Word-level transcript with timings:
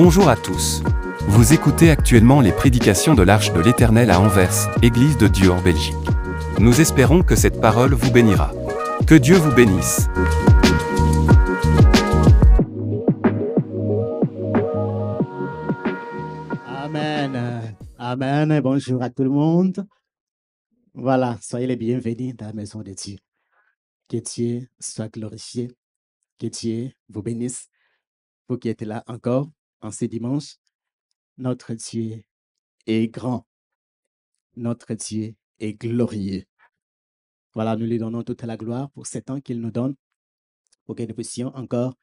Bonjour 0.00 0.28
à 0.28 0.36
tous. 0.36 0.80
Vous 1.26 1.52
écoutez 1.52 1.90
actuellement 1.90 2.40
les 2.40 2.52
prédications 2.52 3.16
de 3.16 3.22
l'Arche 3.24 3.52
de 3.52 3.58
l'Éternel 3.58 4.12
à 4.12 4.20
Anvers, 4.20 4.68
Église 4.80 5.18
de 5.18 5.26
Dieu 5.26 5.50
en 5.50 5.60
Belgique. 5.60 5.96
Nous 6.60 6.80
espérons 6.80 7.24
que 7.24 7.34
cette 7.34 7.60
parole 7.60 7.94
vous 7.94 8.12
bénira. 8.12 8.52
Que 9.08 9.16
Dieu 9.16 9.34
vous 9.34 9.52
bénisse. 9.52 10.06
Amen. 16.64 17.74
Amen. 17.98 18.60
Bonjour 18.60 19.02
à 19.02 19.10
tout 19.10 19.24
le 19.24 19.30
monde. 19.30 19.84
Voilà, 20.94 21.38
soyez 21.42 21.66
les 21.66 21.74
bienvenus 21.74 22.36
dans 22.36 22.46
la 22.46 22.52
maison 22.52 22.82
de 22.82 22.92
Dieu. 22.92 23.16
Que 24.08 24.18
Dieu 24.18 24.68
soit 24.78 25.08
glorifié. 25.08 25.72
Que 26.38 26.46
Dieu 26.46 26.92
vous 27.08 27.22
bénisse. 27.22 27.66
Vous 28.48 28.58
qui 28.58 28.68
êtes 28.68 28.82
là 28.82 29.02
encore 29.08 29.48
en 29.80 29.90
ce 29.90 30.04
dimanche, 30.04 30.56
notre 31.36 31.74
Dieu 31.74 32.24
est 32.86 33.08
grand. 33.08 33.46
Notre 34.56 34.94
Dieu 34.94 35.36
est 35.60 35.74
glorieux. 35.74 36.44
Voilà, 37.54 37.76
nous 37.76 37.86
lui 37.86 37.98
donnons 37.98 38.22
toute 38.22 38.42
la 38.42 38.56
gloire 38.56 38.90
pour 38.90 39.06
ce 39.06 39.18
temps 39.18 39.40
qu'il 39.40 39.60
nous 39.60 39.70
donne, 39.70 39.94
pour 40.84 40.96
que 40.96 41.02
nous 41.02 41.14
puissions 41.14 41.48
encore 41.54 41.94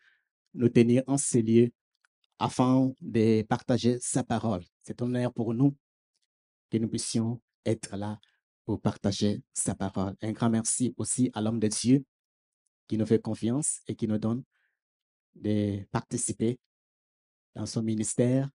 nous 0.53 0.69
tenir 0.69 1.03
en 1.07 1.17
ces 1.17 1.41
lieux 1.41 1.71
afin 2.39 2.91
de 3.02 3.43
partager 3.43 3.97
sa 3.99 4.23
parole. 4.23 4.63
C'est 4.81 5.02
un 5.02 5.05
honneur 5.05 5.33
pour 5.33 5.53
nous 5.53 5.75
que 6.69 6.77
nous 6.77 6.88
puissions 6.88 7.41
être 7.66 7.95
là 7.95 8.19
pour 8.66 8.81
partager 8.81 9.44
sa 9.53 9.75
parole. 9.75 10.16
Un 10.21 10.31
grand 10.31 10.49
merci 10.49 10.94
aussi 10.97 11.30
à 11.33 11.41
l'homme 11.41 11.59
de 11.59 11.67
Dieu 11.67 12.05
qui 12.88 12.97
nous 12.97 13.05
fait 13.05 13.21
confiance 13.21 13.81
et 13.88 13.95
qui 13.95 14.07
nous 14.07 14.17
donne 14.17 14.44
de 15.35 15.83
participer 15.91 16.59
dans 17.56 17.66
son 17.66 17.81
ministère, 17.81 18.50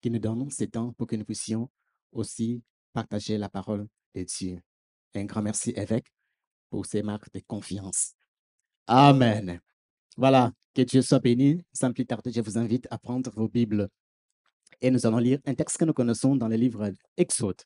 qui 0.00 0.10
nous 0.10 0.18
donne 0.18 0.50
ce 0.50 0.64
temps 0.64 0.92
pour 0.92 1.06
que 1.06 1.16
nous 1.16 1.24
puissions 1.24 1.70
aussi 2.12 2.62
partager 2.92 3.38
la 3.38 3.48
parole 3.48 3.86
de 4.14 4.24
Dieu. 4.24 4.60
Un 5.14 5.24
grand 5.24 5.42
merci, 5.42 5.72
évêque, 5.76 6.12
pour 6.70 6.86
ces 6.86 7.02
marques 7.02 7.32
de 7.32 7.40
confiance. 7.40 8.14
Amen. 8.86 9.60
Voilà, 10.16 10.52
que 10.74 10.82
Dieu 10.82 11.02
soit 11.02 11.20
béni. 11.20 11.62
Sans 11.72 11.92
plus 11.92 12.06
tarder, 12.06 12.32
je 12.32 12.40
vous 12.40 12.58
invite 12.58 12.86
à 12.90 12.98
prendre 12.98 13.30
vos 13.30 13.48
Bibles 13.48 13.88
et 14.82 14.90
nous 14.90 15.06
allons 15.06 15.18
lire 15.18 15.38
un 15.46 15.54
texte 15.54 15.78
que 15.78 15.84
nous 15.84 15.92
connaissons 15.92 16.34
dans 16.34 16.48
le 16.48 16.56
livre 16.56 16.92
Exode. 17.16 17.62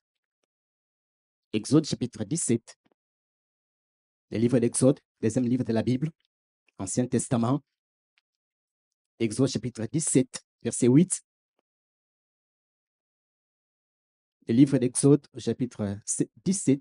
Exode 1.52 1.86
chapitre 1.86 2.24
17. 2.24 2.76
Le 4.30 4.38
livre 4.38 4.58
d'Exode, 4.58 5.00
deuxième 5.22 5.46
livre 5.46 5.64
de 5.64 5.72
la 5.72 5.82
Bible, 5.82 6.10
Ancien 6.78 7.06
Testament. 7.06 7.62
Exode 9.18 9.48
chapitre 9.48 9.86
17, 9.90 10.44
verset 10.66 10.88
8. 10.88 11.22
Le 14.48 14.54
livre 14.54 14.78
d'Exode, 14.78 15.26
chapitre 15.38 15.98
17, 16.44 16.80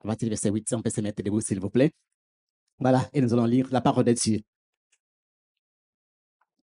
à 0.00 0.06
partir 0.06 0.26
du 0.26 0.30
verset 0.30 0.50
8, 0.50 0.68
si 0.68 0.74
on 0.74 0.82
peut 0.82 0.90
se 0.90 1.00
mettre 1.00 1.22
debout, 1.22 1.40
s'il 1.40 1.60
vous 1.60 1.70
plaît. 1.70 1.92
Voilà, 2.78 3.08
et 3.12 3.20
nous 3.20 3.32
allons 3.32 3.46
lire 3.46 3.68
la 3.70 3.80
parole 3.80 4.04
de 4.04 4.12
Dieu. 4.12 4.40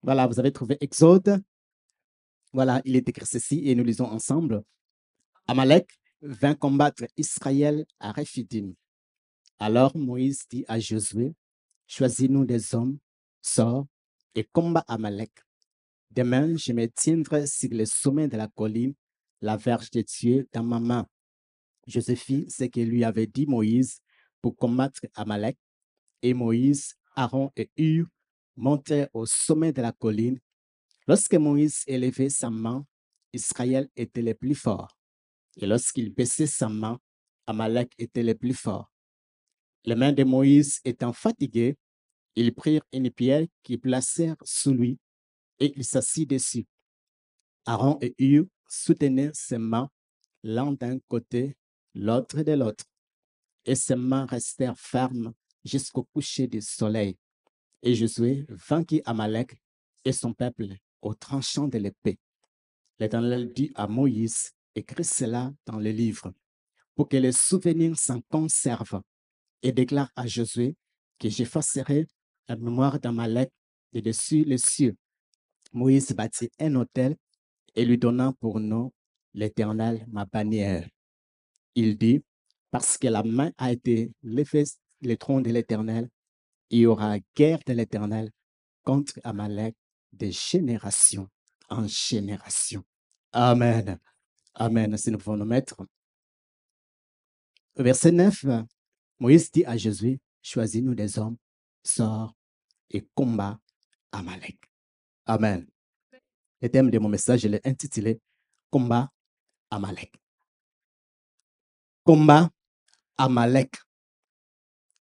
Voilà, 0.02 0.26
vous 0.26 0.40
avez 0.40 0.52
trouvé 0.52 0.76
Exode. 0.80 1.42
Voilà, 2.52 2.82
il 2.84 2.96
est 2.96 3.08
écrit 3.08 3.26
ceci 3.26 3.68
et 3.68 3.74
nous 3.74 3.84
lisons 3.84 4.06
ensemble. 4.06 4.64
Amalek 5.46 5.88
vint 6.22 6.54
combattre 6.54 7.04
Israël 7.16 7.86
à 8.00 8.10
Rephidim. 8.12 8.72
Alors 9.58 9.96
Moïse 9.96 10.48
dit 10.48 10.64
à 10.66 10.80
Josué, 10.80 11.34
choisis-nous 11.86 12.44
des 12.44 12.74
hommes, 12.74 12.98
sors 13.40 13.86
et 14.34 14.44
combat 14.44 14.84
Amalek. 14.88 15.32
Demain, 16.12 16.56
je 16.56 16.72
me 16.72 16.88
tiendrai 16.88 17.46
sur 17.46 17.68
le 17.70 17.84
sommet 17.84 18.26
de 18.26 18.36
la 18.36 18.48
colline, 18.48 18.94
la 19.40 19.56
verge 19.56 19.92
de 19.92 20.02
Dieu 20.02 20.48
dans 20.52 20.64
ma 20.64 20.80
main. 20.80 21.06
Josué 21.86 22.16
fit 22.16 22.50
ce 22.50 22.64
que 22.64 22.80
lui 22.80 23.04
avait 23.04 23.28
dit 23.28 23.46
Moïse 23.46 24.00
pour 24.42 24.56
combattre 24.56 25.02
Amalek. 25.14 25.56
Et 26.22 26.34
Moïse, 26.34 26.94
Aaron 27.14 27.52
et 27.56 27.70
Hur 27.76 28.06
montèrent 28.56 29.08
au 29.14 29.24
sommet 29.24 29.72
de 29.72 29.82
la 29.82 29.92
colline. 29.92 30.40
Lorsque 31.06 31.34
Moïse 31.34 31.84
élevait 31.86 32.28
sa 32.28 32.50
main, 32.50 32.84
Israël 33.32 33.88
était 33.94 34.22
le 34.22 34.34
plus 34.34 34.56
fort. 34.56 34.98
Et 35.58 35.66
lorsqu'il 35.66 36.12
baissait 36.12 36.46
sa 36.48 36.68
main, 36.68 36.98
Amalek 37.46 37.92
était 37.98 38.24
le 38.24 38.34
plus 38.34 38.54
fort. 38.54 38.92
Les 39.84 39.94
mains 39.94 40.12
de 40.12 40.24
Moïse 40.24 40.80
étant 40.84 41.12
fatiguées, 41.12 41.78
ils 42.34 42.52
prirent 42.52 42.82
une 42.92 43.10
pierre 43.12 43.46
qu'ils 43.62 43.80
placèrent 43.80 44.36
sous 44.42 44.74
lui 44.74 44.98
et 45.60 45.72
il 45.76 45.84
s'assit 45.84 46.28
dessus. 46.28 46.66
Aaron 47.66 47.98
et 48.00 48.14
Hur 48.18 48.46
soutenaient 48.68 49.30
ses 49.34 49.58
mains, 49.58 49.90
l'un 50.42 50.72
d'un 50.72 50.98
côté, 51.08 51.56
l'autre 51.94 52.42
de 52.42 52.52
l'autre, 52.52 52.84
et 53.64 53.74
ses 53.74 53.96
mains 53.96 54.26
restèrent 54.26 54.78
fermes 54.78 55.32
jusqu'au 55.64 56.04
coucher 56.04 56.46
du 56.46 56.60
soleil. 56.62 57.16
Et 57.82 57.94
Josué 57.94 58.46
vainquit 58.48 59.02
Amalek 59.04 59.60
et 60.04 60.12
son 60.12 60.32
peuple 60.32 60.68
au 61.02 61.14
tranchant 61.14 61.68
de 61.68 61.78
l'épée. 61.78 62.18
L'Éternel 62.98 63.52
dit 63.52 63.70
à 63.74 63.86
Moïse, 63.86 64.52
écris 64.74 65.04
cela 65.04 65.52
dans 65.66 65.78
le 65.78 65.90
livre, 65.90 66.32
pour 66.94 67.08
que 67.08 67.16
les 67.16 67.32
souvenirs 67.32 67.98
s'en 67.98 68.20
conservent, 68.30 69.02
et 69.62 69.72
déclare 69.72 70.10
à 70.16 70.26
Josué 70.26 70.76
que 71.18 71.28
j'effacerai 71.28 72.06
la 72.48 72.56
mémoire 72.56 72.98
d'Amalek 72.98 73.50
de 73.92 74.00
dessus 74.00 74.44
les 74.44 74.58
cieux. 74.58 74.96
Moïse 75.72 76.12
bâtit 76.12 76.50
un 76.58 76.74
autel 76.76 77.16
et 77.74 77.84
lui 77.84 77.98
donna 77.98 78.32
pour 78.40 78.60
nom 78.60 78.92
l'Éternel 79.34 80.04
ma 80.08 80.24
bannière. 80.24 80.88
Il 81.74 81.96
dit, 81.96 82.22
parce 82.70 82.98
que 82.98 83.08
la 83.08 83.22
main 83.22 83.52
a 83.58 83.72
été 83.72 84.12
levée 84.22 84.64
le 85.02 85.16
trône 85.16 85.42
de 85.42 85.50
l'Éternel, 85.50 86.08
il 86.70 86.80
y 86.80 86.86
aura 86.86 87.18
guerre 87.34 87.60
de 87.66 87.72
l'Éternel 87.72 88.30
contre 88.84 89.20
Amalek 89.24 89.74
de 90.12 90.30
génération 90.30 91.28
en 91.68 91.86
génération. 91.86 92.84
Amen. 93.32 93.98
Amen. 94.54 94.96
Si 94.96 95.10
nous 95.10 95.18
pouvons 95.18 95.36
nous 95.36 95.44
mettre. 95.44 95.76
Verset 97.76 98.12
9, 98.12 98.44
Moïse 99.18 99.50
dit 99.50 99.64
à 99.64 99.76
Jésus, 99.76 100.18
choisis-nous 100.42 100.94
des 100.94 101.18
hommes, 101.18 101.36
sors 101.84 102.34
et 102.90 103.06
combat 103.14 103.58
Amalek. 104.12 104.69
Amen. 105.26 105.66
Le 106.60 106.68
thème 106.68 106.90
de 106.90 106.98
mon 106.98 107.08
message, 107.08 107.40
je 107.40 107.48
l'ai 107.48 107.60
intitulé 107.64 108.20
Combat 108.70 109.10
Amalek. 109.70 110.12
Combat 112.04 112.50
Amalek. 113.16 113.76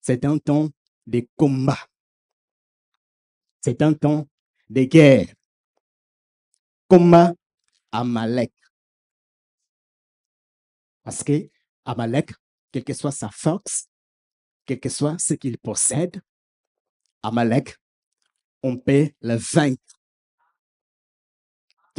C'est 0.01 0.25
un 0.25 0.37
temps 0.37 0.69
de 1.05 1.27
combat. 1.35 1.79
C'est 3.61 3.81
un 3.81 3.93
temps 3.93 4.27
de 4.69 4.83
guerre. 4.83 5.27
Combat 6.87 7.33
Amalek. 7.91 8.53
Parce 11.03 11.23
que 11.23 11.49
Amalek, 11.85 12.31
quelle 12.71 12.83
que 12.83 12.93
soit 12.93 13.11
sa 13.11 13.29
force, 13.29 13.87
quel 14.65 14.79
que 14.79 14.89
soit 14.89 15.17
ce 15.17 15.33
qu'il 15.33 15.57
possède, 15.57 16.21
Amalek, 17.23 17.75
on 18.61 18.77
peut 18.77 19.09
le 19.21 19.35
vaincre. 19.35 19.88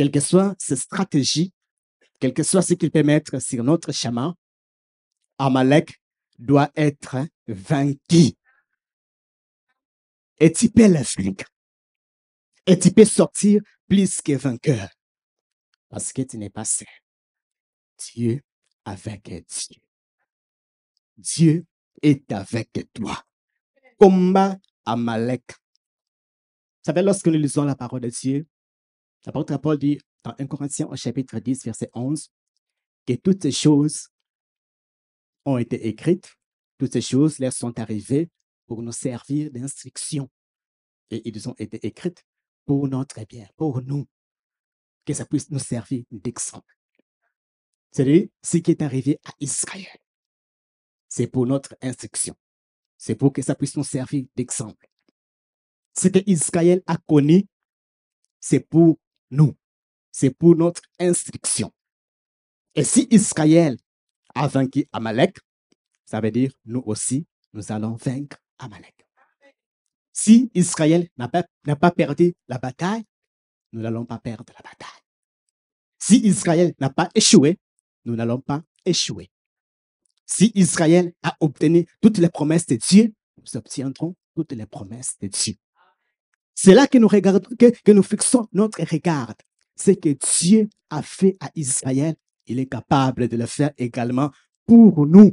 Quelle 0.00 0.10
que 0.10 0.20
soit 0.20 0.54
ses 0.58 0.76
stratégies, 0.76 1.52
quel 2.18 2.32
que 2.32 2.42
soit 2.42 2.62
ce 2.62 2.72
qu'il 2.72 2.90
peut 2.90 3.02
mettre 3.02 3.38
sur 3.38 3.62
notre 3.62 3.92
chemin, 3.92 4.34
Amalek 5.36 6.00
doit 6.38 6.70
être 6.74 7.18
vaincu. 7.46 8.32
Et 10.38 10.50
tu 10.50 10.70
peux 10.70 10.88
le 10.88 11.02
vaincre. 11.02 11.44
Et 12.64 12.78
tu 12.78 12.90
peux 12.92 13.04
sortir 13.04 13.60
plus 13.86 14.22
que 14.22 14.32
vainqueur. 14.32 14.88
Parce 15.90 16.14
que 16.14 16.22
tu 16.22 16.38
n'es 16.38 16.48
pas 16.48 16.64
seul. 16.64 16.88
Dieu 17.98 18.40
avec 18.86 19.24
Dieu. 19.24 19.82
Dieu 21.18 21.66
est 22.00 22.32
avec 22.32 22.70
toi. 22.94 23.22
Combat 23.98 24.56
Amalek. 24.86 25.44
Vous 25.50 26.86
savez, 26.86 27.02
lorsque 27.02 27.26
nous 27.26 27.38
lisons 27.38 27.64
la 27.64 27.76
parole 27.76 28.00
de 28.00 28.08
Dieu, 28.08 28.46
l'apôtre 29.26 29.56
Paul 29.58 29.78
dit 29.78 29.98
dans 30.24 30.34
1 30.38 30.46
Corinthiens 30.46 30.86
au 30.86 30.96
chapitre 30.96 31.38
10, 31.38 31.64
verset 31.64 31.90
11, 31.94 32.30
que 33.06 33.14
toutes 33.14 33.42
ces 33.42 33.52
choses 33.52 34.08
ont 35.44 35.58
été 35.58 35.88
écrites, 35.88 36.36
toutes 36.78 36.92
ces 36.92 37.00
choses 37.00 37.38
leur 37.38 37.52
sont 37.52 37.78
arrivées 37.78 38.30
pour 38.66 38.82
nous 38.82 38.92
servir 38.92 39.50
d'instruction. 39.50 40.30
Et 41.10 41.28
ils 41.28 41.48
ont 41.48 41.54
été 41.58 41.84
écrites 41.86 42.24
pour 42.66 42.86
notre 42.88 43.24
bien, 43.26 43.48
pour 43.56 43.82
nous, 43.82 44.06
que 45.04 45.12
ça 45.12 45.24
puisse 45.24 45.50
nous 45.50 45.58
servir 45.58 46.04
d'exemple. 46.10 46.76
C'est-à-dire, 47.90 48.28
ce 48.42 48.58
qui 48.58 48.70
est 48.70 48.82
arrivé 48.82 49.18
à 49.24 49.32
Israël, 49.40 49.98
c'est 51.08 51.26
pour 51.26 51.46
notre 51.46 51.74
instruction. 51.82 52.36
C'est 52.96 53.16
pour 53.16 53.32
que 53.32 53.42
ça 53.42 53.54
puisse 53.54 53.76
nous 53.76 53.84
servir 53.84 54.24
d'exemple. 54.36 54.88
Ce 55.96 56.08
que 56.08 56.20
Israël 56.26 56.82
a 56.86 56.96
connu, 56.98 57.48
c'est 58.38 58.60
pour 58.60 58.98
nous. 59.30 59.54
c'est 60.12 60.30
pour 60.30 60.56
notre 60.56 60.82
instruction. 60.98 61.72
Et 62.74 62.84
si 62.84 63.06
Israël 63.10 63.76
a 64.34 64.48
vaincu 64.48 64.86
Amalek, 64.92 65.38
ça 66.04 66.20
veut 66.20 66.30
dire 66.30 66.52
nous 66.64 66.82
aussi, 66.86 67.26
nous 67.52 67.72
allons 67.72 67.94
vaincre 67.94 68.38
Amalek. 68.58 69.06
Si 70.12 70.50
Israël 70.54 71.08
n'a 71.16 71.28
pas, 71.28 71.44
pas 71.76 71.90
perdu 71.90 72.34
la 72.48 72.58
bataille, 72.58 73.04
nous 73.72 73.80
n'allons 73.80 74.04
pas 74.04 74.18
perdre 74.18 74.52
la 74.52 74.62
bataille. 74.68 75.02
Si 75.98 76.16
Israël 76.26 76.74
n'a 76.80 76.90
pas 76.90 77.08
échoué, 77.14 77.58
nous 78.04 78.16
n'allons 78.16 78.40
pas 78.40 78.62
échouer. 78.84 79.30
Si 80.26 80.52
Israël 80.54 81.12
a 81.22 81.36
obtenu 81.40 81.86
toutes 82.00 82.18
les 82.18 82.28
promesses 82.28 82.66
de 82.66 82.76
Dieu, 82.76 83.12
nous 83.38 83.56
obtiendrons 83.56 84.14
toutes 84.34 84.52
les 84.52 84.66
promesses 84.66 85.16
de 85.20 85.28
Dieu. 85.28 85.54
C'est 86.54 86.74
là 86.74 86.86
que 86.86 86.98
nous 86.98 87.08
regardons, 87.08 87.48
que, 87.58 87.92
nous 87.92 88.02
fixons 88.02 88.46
notre 88.52 88.82
regard. 88.82 89.34
Ce 89.76 89.92
que 89.92 90.10
Dieu 90.40 90.68
a 90.90 91.02
fait 91.02 91.36
à 91.40 91.50
Israël, 91.54 92.14
il 92.46 92.58
est 92.58 92.66
capable 92.66 93.28
de 93.28 93.36
le 93.36 93.46
faire 93.46 93.70
également 93.78 94.30
pour 94.66 95.06
nous. 95.06 95.32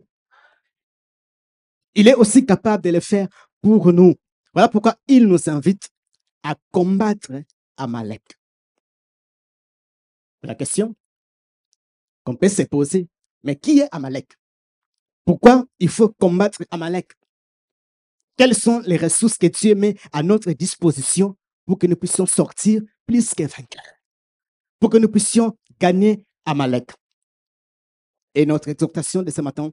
Il 1.96 2.08
est 2.08 2.14
aussi 2.14 2.46
capable 2.46 2.84
de 2.84 2.92
le 2.92 3.00
faire 3.00 3.28
pour 3.62 3.92
nous. 3.92 4.16
Voilà 4.54 4.70
pourquoi 4.70 4.96
il 5.08 5.28
nous 5.28 5.50
invite 5.50 5.90
à 6.44 6.56
combattre 6.72 7.32
Amalek. 7.76 8.24
La 10.44 10.56
question 10.56 10.96
qu'on 12.24 12.36
peut 12.36 12.50
se 12.50 12.62
poser, 12.64 13.08
mais 13.44 13.56
qui 13.56 13.80
est 13.80 13.90
Amalek? 13.92 14.38
Pourquoi 15.26 15.66
il 15.80 15.90
faut 15.90 16.10
combattre 16.10 16.64
Amalek? 16.72 17.12
Quelles 18.38 18.56
sont 18.56 18.82
les 18.86 18.98
ressources 18.98 19.38
que 19.38 19.48
Dieu 19.48 19.74
met 19.74 19.96
à 20.14 20.22
notre 20.22 20.52
disposition 20.52 21.36
pour 21.66 21.80
que 21.80 21.88
nous 21.88 21.96
puissions 21.96 22.28
sortir 22.28 22.82
plus 23.08 23.34
que 23.34 23.44
vainqueurs? 23.44 23.96
Pour 24.80 24.92
que 24.92 24.98
nous 24.98 25.10
puissions 25.10 25.58
gagner 25.80 26.24
Amalek 26.46 26.92
Et 28.36 28.46
notre 28.46 28.70
exhortation 28.70 29.24
de 29.24 29.32
ce 29.32 29.42
matin 29.42 29.72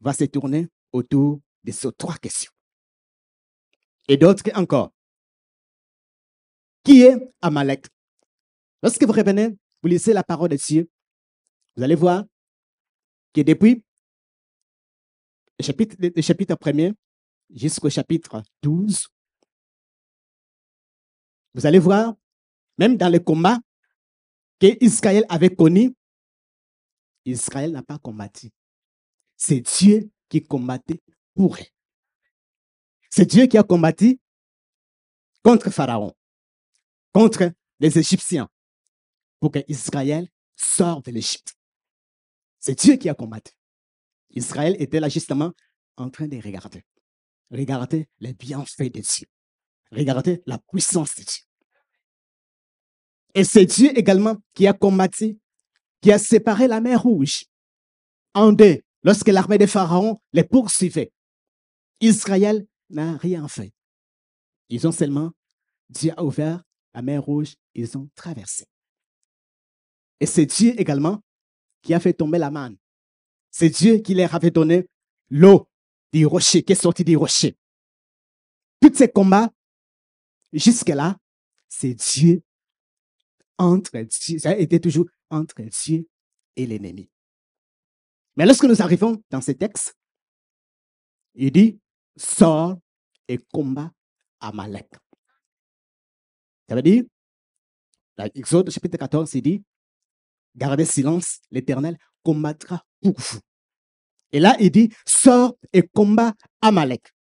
va 0.00 0.12
se 0.12 0.24
tourner 0.24 0.68
autour 0.92 1.40
de 1.64 1.72
ces 1.72 1.90
trois 1.98 2.14
questions. 2.16 2.52
Et 4.06 4.16
d'autres 4.16 4.44
encore. 4.54 4.92
Qui 6.84 7.02
est 7.02 7.16
Amalek? 7.42 7.86
Lorsque 8.84 9.02
vous 9.02 9.12
revenez, 9.12 9.56
vous 9.82 9.88
lisez 9.88 10.12
la 10.12 10.22
parole 10.22 10.50
de 10.50 10.56
Dieu, 10.56 10.88
vous 11.74 11.82
allez 11.82 11.96
voir 11.96 12.24
que 13.34 13.40
depuis 13.40 13.82
chapitre, 15.60 15.96
le 15.98 16.22
chapitre 16.22 16.54
1er 16.54 16.94
jusqu'au 17.50 17.90
chapitre 17.90 18.42
12, 18.62 19.08
vous 21.54 21.66
allez 21.66 21.78
voir, 21.78 22.14
même 22.78 22.96
dans 22.96 23.08
le 23.10 23.18
combat 23.18 23.58
que 24.60 24.84
Israël 24.84 25.24
avait 25.28 25.54
connu, 25.54 25.94
Israël 27.24 27.72
n'a 27.72 27.82
pas 27.82 27.98
combattu. 27.98 28.50
C'est 29.36 29.60
Dieu 29.60 30.10
qui 30.28 30.42
combattait 30.42 31.00
pour 31.34 31.58
elle. 31.58 31.66
C'est 33.10 33.26
Dieu 33.26 33.46
qui 33.46 33.58
a 33.58 33.62
combattu 33.62 34.20
contre 35.42 35.70
Pharaon, 35.70 36.12
contre 37.12 37.52
les 37.80 37.98
Égyptiens, 37.98 38.48
pour 39.40 39.52
que 39.52 39.60
Israël 39.68 40.28
sorte 40.56 41.06
de 41.06 41.12
l'Égypte. 41.12 41.56
C'est 42.58 42.78
Dieu 42.78 42.96
qui 42.96 43.08
a 43.08 43.14
combattu. 43.14 43.52
Israël 44.30 44.76
était 44.78 45.00
là 45.00 45.08
justement 45.08 45.52
en 45.96 46.10
train 46.10 46.26
de 46.26 46.36
regarder. 46.36 46.84
Regarder 47.50 48.08
les 48.20 48.34
bienfaits 48.34 48.92
de 48.92 49.00
Dieu. 49.00 49.26
Regarder 49.92 50.42
la 50.46 50.58
puissance 50.58 51.14
de 51.16 51.22
Dieu. 51.22 51.44
Et 53.34 53.44
c'est 53.44 53.66
Dieu 53.66 53.96
également 53.96 54.36
qui 54.54 54.66
a 54.66 54.72
combattu, 54.72 55.38
qui 56.00 56.10
a 56.10 56.18
séparé 56.18 56.66
la 56.66 56.80
mer 56.80 57.02
Rouge 57.02 57.44
en 58.34 58.52
deux 58.52 58.80
lorsque 59.02 59.28
l'armée 59.28 59.58
de 59.58 59.66
Pharaon 59.66 60.18
les 60.32 60.44
poursuivait. 60.44 61.12
Israël 62.00 62.66
n'a 62.90 63.16
rien 63.16 63.46
fait. 63.48 63.72
Ils 64.68 64.86
ont 64.86 64.92
seulement, 64.92 65.32
Dieu 65.88 66.12
a 66.16 66.24
ouvert 66.24 66.62
la 66.94 67.02
mer 67.02 67.22
Rouge, 67.22 67.54
ils 67.74 67.96
ont 67.96 68.08
traversé. 68.14 68.64
Et 70.18 70.26
c'est 70.26 70.46
Dieu 70.46 70.74
également 70.80 71.22
qui 71.82 71.94
a 71.94 72.00
fait 72.00 72.14
tomber 72.14 72.38
la 72.38 72.50
manne. 72.50 72.76
C'est 73.50 73.68
Dieu 73.68 73.98
qui 73.98 74.14
leur 74.14 74.34
a 74.34 74.40
fait 74.40 74.50
donner 74.50 74.88
l'eau 75.30 75.68
du 76.12 76.26
rocher, 76.26 76.62
qui 76.62 76.72
est 76.72 76.80
sortie 76.80 77.04
du 77.04 77.16
rocher. 77.16 77.56
Tous 78.80 78.94
ces 78.94 79.08
combats, 79.08 79.50
jusque-là, 80.52 81.16
c'est 81.68 81.94
Dieu 81.94 82.42
entre 83.58 83.98
Dieu, 84.00 84.38
ça 84.38 84.50
a 84.50 84.56
été 84.56 84.80
toujours 84.80 85.06
entre 85.30 85.62
Dieu 85.62 86.08
et 86.56 86.66
l'ennemi. 86.66 87.10
Mais 88.36 88.46
lorsque 88.46 88.64
nous 88.64 88.82
arrivons 88.82 89.22
dans 89.30 89.40
ce 89.40 89.52
texte, 89.52 89.96
il 91.34 91.50
dit, 91.50 91.80
sort 92.16 92.78
et 93.28 93.38
combat 93.38 93.90
Amalek. 94.40 94.90
Ça 96.68 96.74
veut 96.74 96.82
dire, 96.82 97.04
Exode 98.34 98.70
chapitre 98.70 98.96
14, 98.96 99.34
il 99.34 99.42
dit, 99.42 99.64
gardez 100.54 100.84
silence, 100.84 101.40
l'Éternel 101.50 101.98
combattra 102.22 102.84
pour 103.02 103.14
vous. 103.18 103.40
Et 104.32 104.40
là, 104.40 104.56
il 104.60 104.70
dit, 104.70 104.92
sort 105.06 105.56
et 105.72 105.82
combat 105.82 106.34
Amalek. 106.60 107.12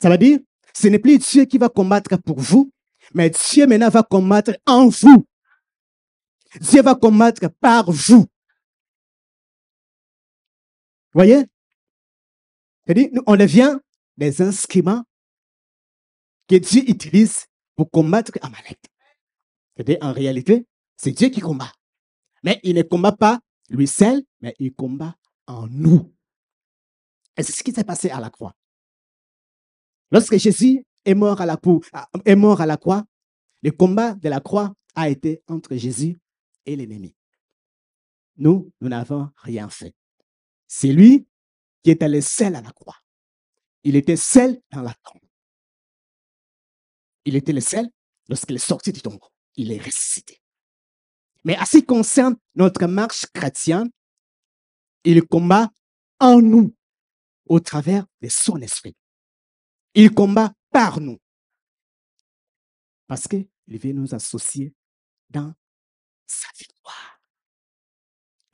Ça 0.00 0.10
veut 0.10 0.18
dire, 0.18 0.38
ce 0.74 0.88
n'est 0.88 0.98
plus 0.98 1.18
Dieu 1.18 1.44
qui 1.44 1.58
va 1.58 1.68
combattre 1.68 2.16
pour 2.18 2.38
vous, 2.38 2.72
mais 3.14 3.30
Dieu 3.30 3.66
maintenant 3.66 3.88
va 3.88 4.02
combattre 4.02 4.52
en 4.66 4.88
vous. 4.88 5.26
Dieu 6.60 6.82
va 6.82 6.94
combattre 6.94 7.48
par 7.60 7.90
vous. 7.90 8.26
Voyez? 11.14 11.44
C'est-à-dire, 12.84 13.10
on 13.26 13.36
devient 13.36 13.78
des 14.16 14.42
instruments 14.42 15.04
que 16.48 16.56
Dieu 16.56 16.82
utilise 16.88 17.46
pour 17.76 17.90
combattre 17.90 18.32
Amalek. 18.42 18.80
C'est-à-dire, 19.76 19.98
en 20.00 20.12
réalité, 20.12 20.66
c'est 20.96 21.12
Dieu 21.12 21.28
qui 21.28 21.40
combat. 21.40 21.72
Mais 22.42 22.60
il 22.62 22.74
ne 22.74 22.82
combat 22.82 23.12
pas 23.12 23.40
lui 23.70 23.86
seul, 23.86 24.22
mais 24.40 24.54
il 24.58 24.74
combat 24.74 25.16
nous. 25.70 26.12
Et 27.36 27.42
c'est 27.42 27.52
ce 27.52 27.62
qui 27.62 27.72
s'est 27.72 27.84
passé 27.84 28.10
à 28.10 28.20
la 28.20 28.30
croix. 28.30 28.54
Lorsque 30.10 30.36
Jésus 30.36 30.84
est 31.04 31.14
mort 31.14 31.40
à 31.40 31.46
la, 31.46 31.58
est 32.24 32.36
mort 32.36 32.60
à 32.60 32.66
la 32.66 32.76
croix, 32.76 33.04
le 33.62 33.70
combat 33.70 34.14
de 34.14 34.28
la 34.28 34.40
croix 34.40 34.74
a 34.94 35.08
été 35.08 35.42
entre 35.48 35.76
Jésus 35.76 36.18
et 36.66 36.76
l'ennemi. 36.76 37.14
Nous, 38.36 38.70
nous 38.80 38.88
n'avons 38.88 39.30
rien 39.36 39.68
fait. 39.68 39.94
C'est 40.66 40.92
lui 40.92 41.26
qui 41.82 41.90
était 41.90 42.08
le 42.08 42.20
seul 42.20 42.54
à 42.54 42.60
la 42.60 42.72
croix. 42.72 42.96
Il 43.84 43.96
était 43.96 44.16
seul 44.16 44.60
dans 44.70 44.82
la 44.82 44.94
tombe. 44.94 45.20
Il 47.24 47.36
était 47.36 47.52
le 47.52 47.60
seul 47.60 47.88
lorsqu'il 48.28 48.56
est 48.56 48.66
sorti 48.66 48.92
du 48.92 49.00
tombeau. 49.00 49.28
Il 49.56 49.72
est 49.72 49.78
ressuscité. 49.78 50.40
Mais 51.44 51.56
à 51.56 51.66
ce 51.66 51.78
qui 51.78 51.86
concerne 51.86 52.36
notre 52.54 52.86
marche 52.86 53.26
chrétienne, 53.34 53.90
il 55.04 55.22
combat 55.22 55.70
en 56.20 56.40
nous, 56.40 56.74
au 57.46 57.60
travers 57.60 58.06
de 58.20 58.28
son 58.28 58.56
esprit. 58.60 58.96
Il 59.94 60.12
combat 60.12 60.54
par 60.70 61.00
nous. 61.00 61.18
Parce 63.06 63.28
qu'il 63.28 63.48
veut 63.66 63.92
nous 63.92 64.14
associer 64.14 64.74
dans 65.28 65.54
sa 66.26 66.48
victoire. 66.56 67.20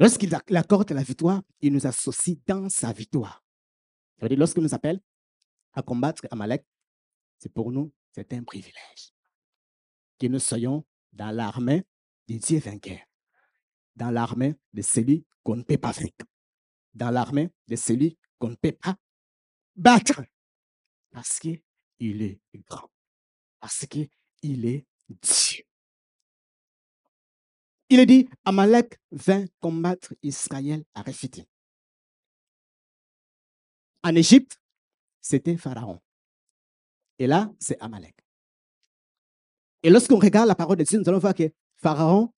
Lorsqu'il 0.01 0.35
accorde 0.35 0.91
la 0.93 1.03
victoire, 1.03 1.43
il 1.61 1.73
nous 1.73 1.87
associe 1.87 2.39
dans 2.47 2.69
sa 2.69 2.93
victoire. 2.93 3.45
Ça 4.21 4.29
dire, 4.29 4.39
lorsqu'il 4.39 4.63
nous 4.63 4.75
appelle 4.75 5.01
à 5.73 5.83
combattre 5.83 6.27
Amalek, 6.31 6.65
c'est 7.39 7.53
pour 7.53 7.71
nous, 7.71 7.93
c'est 8.13 8.33
un 8.33 8.43
privilège. 8.43 9.13
Que 10.19 10.27
nous 10.27 10.39
soyons 10.39 10.85
dans 11.13 11.31
l'armée 11.31 11.85
des 12.27 12.39
dieux 12.39 12.59
vainqueurs, 12.59 13.07
dans 13.95 14.11
l'armée 14.11 14.55
de 14.73 14.83
celui 14.83 15.25
qu'on 15.43 15.57
ne 15.57 15.63
peut 15.63 15.79
pas 15.79 15.93
vaincre, 15.93 16.27
dans 16.99 17.11
l'armée 17.11 17.51
de 17.69 17.77
celui 17.77 18.19
qu'on 18.39 18.49
ne 18.49 18.57
peut 18.57 18.73
pas 18.73 18.97
battre, 19.77 20.23
parce 21.11 21.39
qu'il 21.39 21.63
est 22.01 22.41
grand, 22.69 22.91
parce 23.61 23.87
qu'il 23.87 24.09
est 24.67 24.87
Dieu. 25.09 25.65
Il 27.89 28.01
est 28.01 28.07
dit, 28.07 28.29
Amalek 28.45 28.99
vint 29.11 29.47
combattre 29.61 30.15
Israël 30.23 30.85
à 30.95 31.03
Rephidim. 31.03 31.45
En 34.03 34.15
Égypte, 34.15 34.61
c'était 35.21 35.57
Pharaon. 35.57 35.99
Et 37.19 37.27
là, 37.27 37.51
c'est 37.59 37.81
Amalek. 37.81 38.15
Et 39.83 39.91
lorsqu'on 39.91 40.19
regarde 40.19 40.49
la 40.49 40.55
parole 40.55 40.77
de 40.77 40.85
Dieu, 40.85 40.99
nous 40.99 41.09
allons 41.09 41.19
voir 41.19 41.35
que 41.35 41.51
Pharaon 41.77 42.33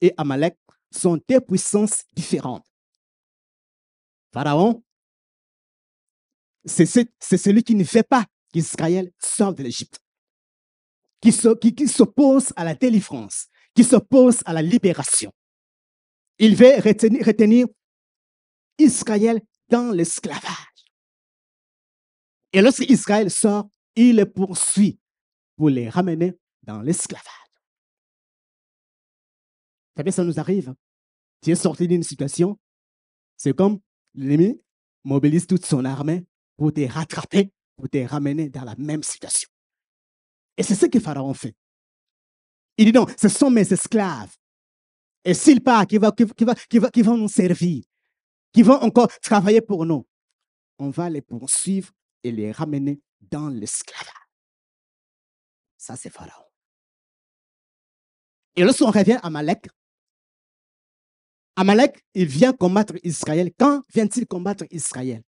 et 0.00 0.12
Amalek 0.16 0.58
sont 0.90 1.18
deux 1.28 1.40
puissances 1.40 2.04
différentes. 2.14 2.66
Pharaon, 4.32 4.82
c'est 6.64 6.86
celui 6.86 7.62
qui 7.62 7.74
ne 7.74 7.84
fait 7.84 8.02
pas 8.02 8.26
qu'Israël 8.52 9.10
sorte 9.18 9.58
de 9.58 9.62
l'Égypte, 9.62 10.00
qui 11.20 11.32
s'oppose 11.32 12.52
à 12.56 12.64
la 12.64 12.74
délivrance, 12.74 13.46
qui 13.74 13.84
s'oppose 13.84 14.40
à 14.44 14.52
la 14.52 14.62
libération. 14.62 15.32
Il 16.38 16.54
veut 16.56 16.76
retenir, 16.76 17.66
Israël 18.78 19.40
dans 19.68 19.90
l'esclavage. 19.90 20.42
Et 22.52 22.62
lorsque 22.62 22.88
Israël 22.88 23.30
sort, 23.30 23.68
il 23.96 24.16
les 24.16 24.26
poursuit 24.26 25.00
pour 25.56 25.68
les 25.68 25.88
ramener 25.88 26.38
dans 26.62 26.80
l'esclavage. 26.80 27.24
Vous 29.94 30.00
savez, 30.00 30.10
ça 30.12 30.22
nous 30.22 30.38
arrive. 30.38 30.74
Tu 31.42 31.50
es 31.50 31.56
sorti 31.56 31.88
d'une 31.88 32.04
situation, 32.04 32.58
c'est 33.36 33.52
comme 33.52 33.80
l'ennemi 34.18 34.60
mobilise 35.04 35.46
toute 35.46 35.64
son 35.64 35.84
armée 35.84 36.26
pour 36.56 36.72
te 36.72 36.80
rattraper, 36.80 37.52
pour 37.76 37.88
te 37.88 37.98
ramener 37.98 38.48
dans 38.48 38.64
la 38.64 38.74
même 38.76 39.02
situation. 39.02 39.48
Et 40.56 40.62
c'est 40.62 40.74
ce 40.74 40.86
que 40.86 40.98
Pharaon 40.98 41.34
fait. 41.34 41.54
Il 42.76 42.86
dit 42.86 42.92
non, 42.92 43.06
ce 43.16 43.28
sont 43.28 43.50
mes 43.50 43.72
esclaves. 43.72 44.34
Et 45.24 45.32
qui, 45.32 45.58
va, 45.58 45.86
qui, 45.86 45.98
va, 45.98 46.90
qui 46.90 47.02
vont 47.02 47.16
nous 47.16 47.28
servir, 47.28 47.84
qui 48.52 48.62
vont 48.62 48.80
encore 48.80 49.08
travailler 49.20 49.60
pour 49.60 49.84
nous, 49.84 50.06
on 50.78 50.90
va 50.90 51.10
les 51.10 51.20
poursuivre 51.20 51.90
et 52.22 52.32
les 52.32 52.52
ramener 52.52 53.00
dans 53.20 53.48
l'esclavage. 53.48 54.14
Ça, 55.76 55.96
c'est 55.96 56.10
Pharaon. 56.10 56.44
Et 58.56 58.64
lorsqu'on 58.64 58.90
revient 58.90 59.18
à 59.22 59.30
Malek, 59.30 59.68
Amalek, 61.60 62.06
il 62.14 62.26
vient 62.26 62.52
combattre 62.52 62.94
Israël. 63.02 63.50
Quand 63.58 63.82
vient-il 63.92 64.28
combattre 64.28 64.64
Israël? 64.70 65.24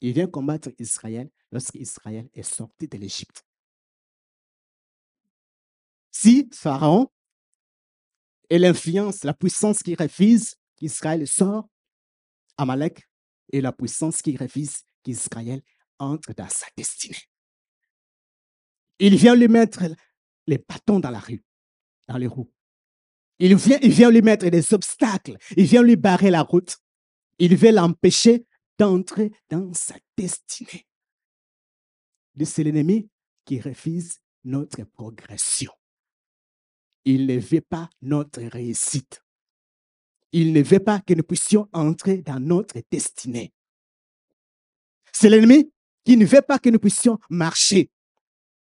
Il 0.00 0.12
vient 0.12 0.28
combattre 0.28 0.68
Israël 0.78 1.28
lorsqu'Israël 1.50 2.28
est 2.32 2.44
sorti 2.44 2.86
de 2.86 2.96
l'Égypte. 2.96 3.44
Si 6.12 6.48
Pharaon 6.54 7.10
et 8.48 8.60
l'influence, 8.60 9.24
la 9.24 9.34
puissance 9.34 9.82
qui 9.82 9.96
refuse 9.96 10.54
qu'Israël 10.76 11.26
sort, 11.26 11.68
Amalek 12.56 13.02
est 13.52 13.60
la 13.60 13.72
puissance 13.72 14.22
qui 14.22 14.36
refuse 14.36 14.84
qu'Israël 15.02 15.60
entre 15.98 16.32
dans 16.34 16.48
sa 16.48 16.66
destinée. 16.76 17.18
Il 19.00 19.16
vient 19.16 19.34
lui 19.34 19.48
mettre 19.48 19.82
les 20.46 20.58
bâtons 20.58 21.00
dans 21.00 21.10
la 21.10 21.18
rue, 21.18 21.42
dans 22.06 22.16
les 22.16 22.28
roues. 22.28 22.53
Il 23.38 23.56
vient, 23.56 24.10
lui 24.10 24.22
mettre 24.22 24.48
des 24.48 24.74
obstacles. 24.74 25.36
Il 25.56 25.64
vient 25.64 25.82
lui 25.82 25.96
barrer 25.96 26.30
la 26.30 26.42
route. 26.42 26.76
Il 27.38 27.56
veut 27.56 27.72
l'empêcher 27.72 28.46
d'entrer 28.78 29.32
dans 29.50 29.72
sa 29.74 29.94
destinée. 30.16 30.86
C'est 32.44 32.64
l'ennemi 32.64 33.08
qui 33.44 33.60
refuse 33.60 34.18
notre 34.44 34.84
progression. 34.84 35.72
Il 37.04 37.26
ne 37.26 37.38
veut 37.38 37.60
pas 37.60 37.90
notre 38.02 38.42
réussite. 38.42 39.22
Il 40.32 40.52
ne 40.52 40.62
veut 40.62 40.80
pas 40.80 41.00
que 41.00 41.14
nous 41.14 41.22
puissions 41.22 41.68
entrer 41.72 42.18
dans 42.18 42.40
notre 42.40 42.76
destinée. 42.90 43.52
C'est 45.12 45.28
l'ennemi 45.28 45.70
qui 46.04 46.16
ne 46.16 46.26
veut 46.26 46.42
pas 46.42 46.58
que 46.58 46.70
nous 46.70 46.78
puissions 46.78 47.18
marcher. 47.30 47.90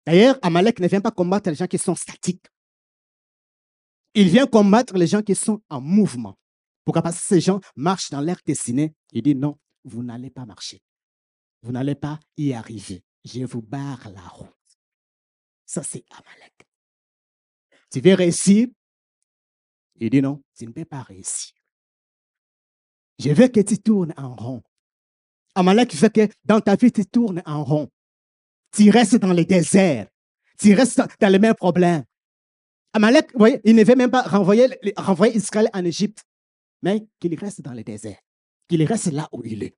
D'ailleurs, 0.05 0.37
Amalek 0.41 0.79
ne 0.79 0.87
vient 0.87 1.01
pas 1.01 1.11
combattre 1.11 1.49
les 1.49 1.55
gens 1.55 1.67
qui 1.67 1.77
sont 1.77 1.95
statiques. 1.95 2.45
Il 4.15 4.29
vient 4.29 4.45
combattre 4.45 4.95
les 4.95 5.07
gens 5.07 5.21
qui 5.21 5.35
sont 5.35 5.61
en 5.69 5.81
mouvement. 5.81 6.37
Pourquoi? 6.85 7.01
Parce 7.01 7.19
que 7.19 7.25
ces 7.25 7.41
gens 7.41 7.59
marchent 7.75 8.09
dans 8.09 8.21
leur 8.21 8.37
destinée. 8.45 8.93
Il 9.11 9.23
dit 9.23 9.35
non, 9.35 9.57
vous 9.83 10.03
n'allez 10.03 10.29
pas 10.29 10.45
marcher. 10.45 10.81
Vous 11.61 11.71
n'allez 11.71 11.95
pas 11.95 12.19
y 12.37 12.53
arriver. 12.53 13.03
Je 13.23 13.45
vous 13.45 13.61
barre 13.61 14.09
la 14.11 14.21
route. 14.21 14.49
Ça, 15.65 15.81
c'est 15.81 16.03
Amalek. 16.11 16.53
Tu 17.89 18.01
veux 18.01 18.13
réussir? 18.13 18.67
Il 19.95 20.09
dit 20.09 20.21
non, 20.21 20.43
tu 20.57 20.67
ne 20.67 20.71
peux 20.71 20.85
pas 20.85 21.01
réussir. 21.01 21.53
Je 23.19 23.29
veux 23.29 23.47
que 23.47 23.61
tu 23.61 23.79
tournes 23.79 24.13
en 24.17 24.35
rond. 24.35 24.61
Amalek 25.55 25.93
veut 25.95 26.09
que 26.09 26.27
dans 26.43 26.59
ta 26.59 26.75
vie, 26.75 26.91
tu 26.91 27.05
tournes 27.05 27.41
en 27.45 27.63
rond. 27.63 27.89
Tu 28.71 28.89
restes 28.89 29.15
dans 29.15 29.33
les 29.33 29.45
déserts. 29.45 30.07
Tu 30.59 30.73
restes 30.73 31.01
dans 31.19 31.29
les 31.29 31.39
mêmes 31.39 31.55
problèmes. 31.55 32.03
Amalek, 32.93 33.31
vous 33.33 33.39
voyez, 33.39 33.59
il 33.63 33.75
ne 33.75 33.83
veut 33.83 33.95
même 33.95 34.11
pas 34.11 34.21
renvoyer, 34.21 34.69
Israël 35.35 35.69
en 35.73 35.83
Égypte, 35.83 36.23
mais 36.83 37.07
qu'il 37.19 37.37
reste 37.37 37.61
dans 37.61 37.73
le 37.73 37.83
désert, 37.83 38.19
qu'il 38.67 38.83
reste 38.83 39.11
là 39.11 39.27
où 39.31 39.41
il 39.43 39.63
est. 39.63 39.75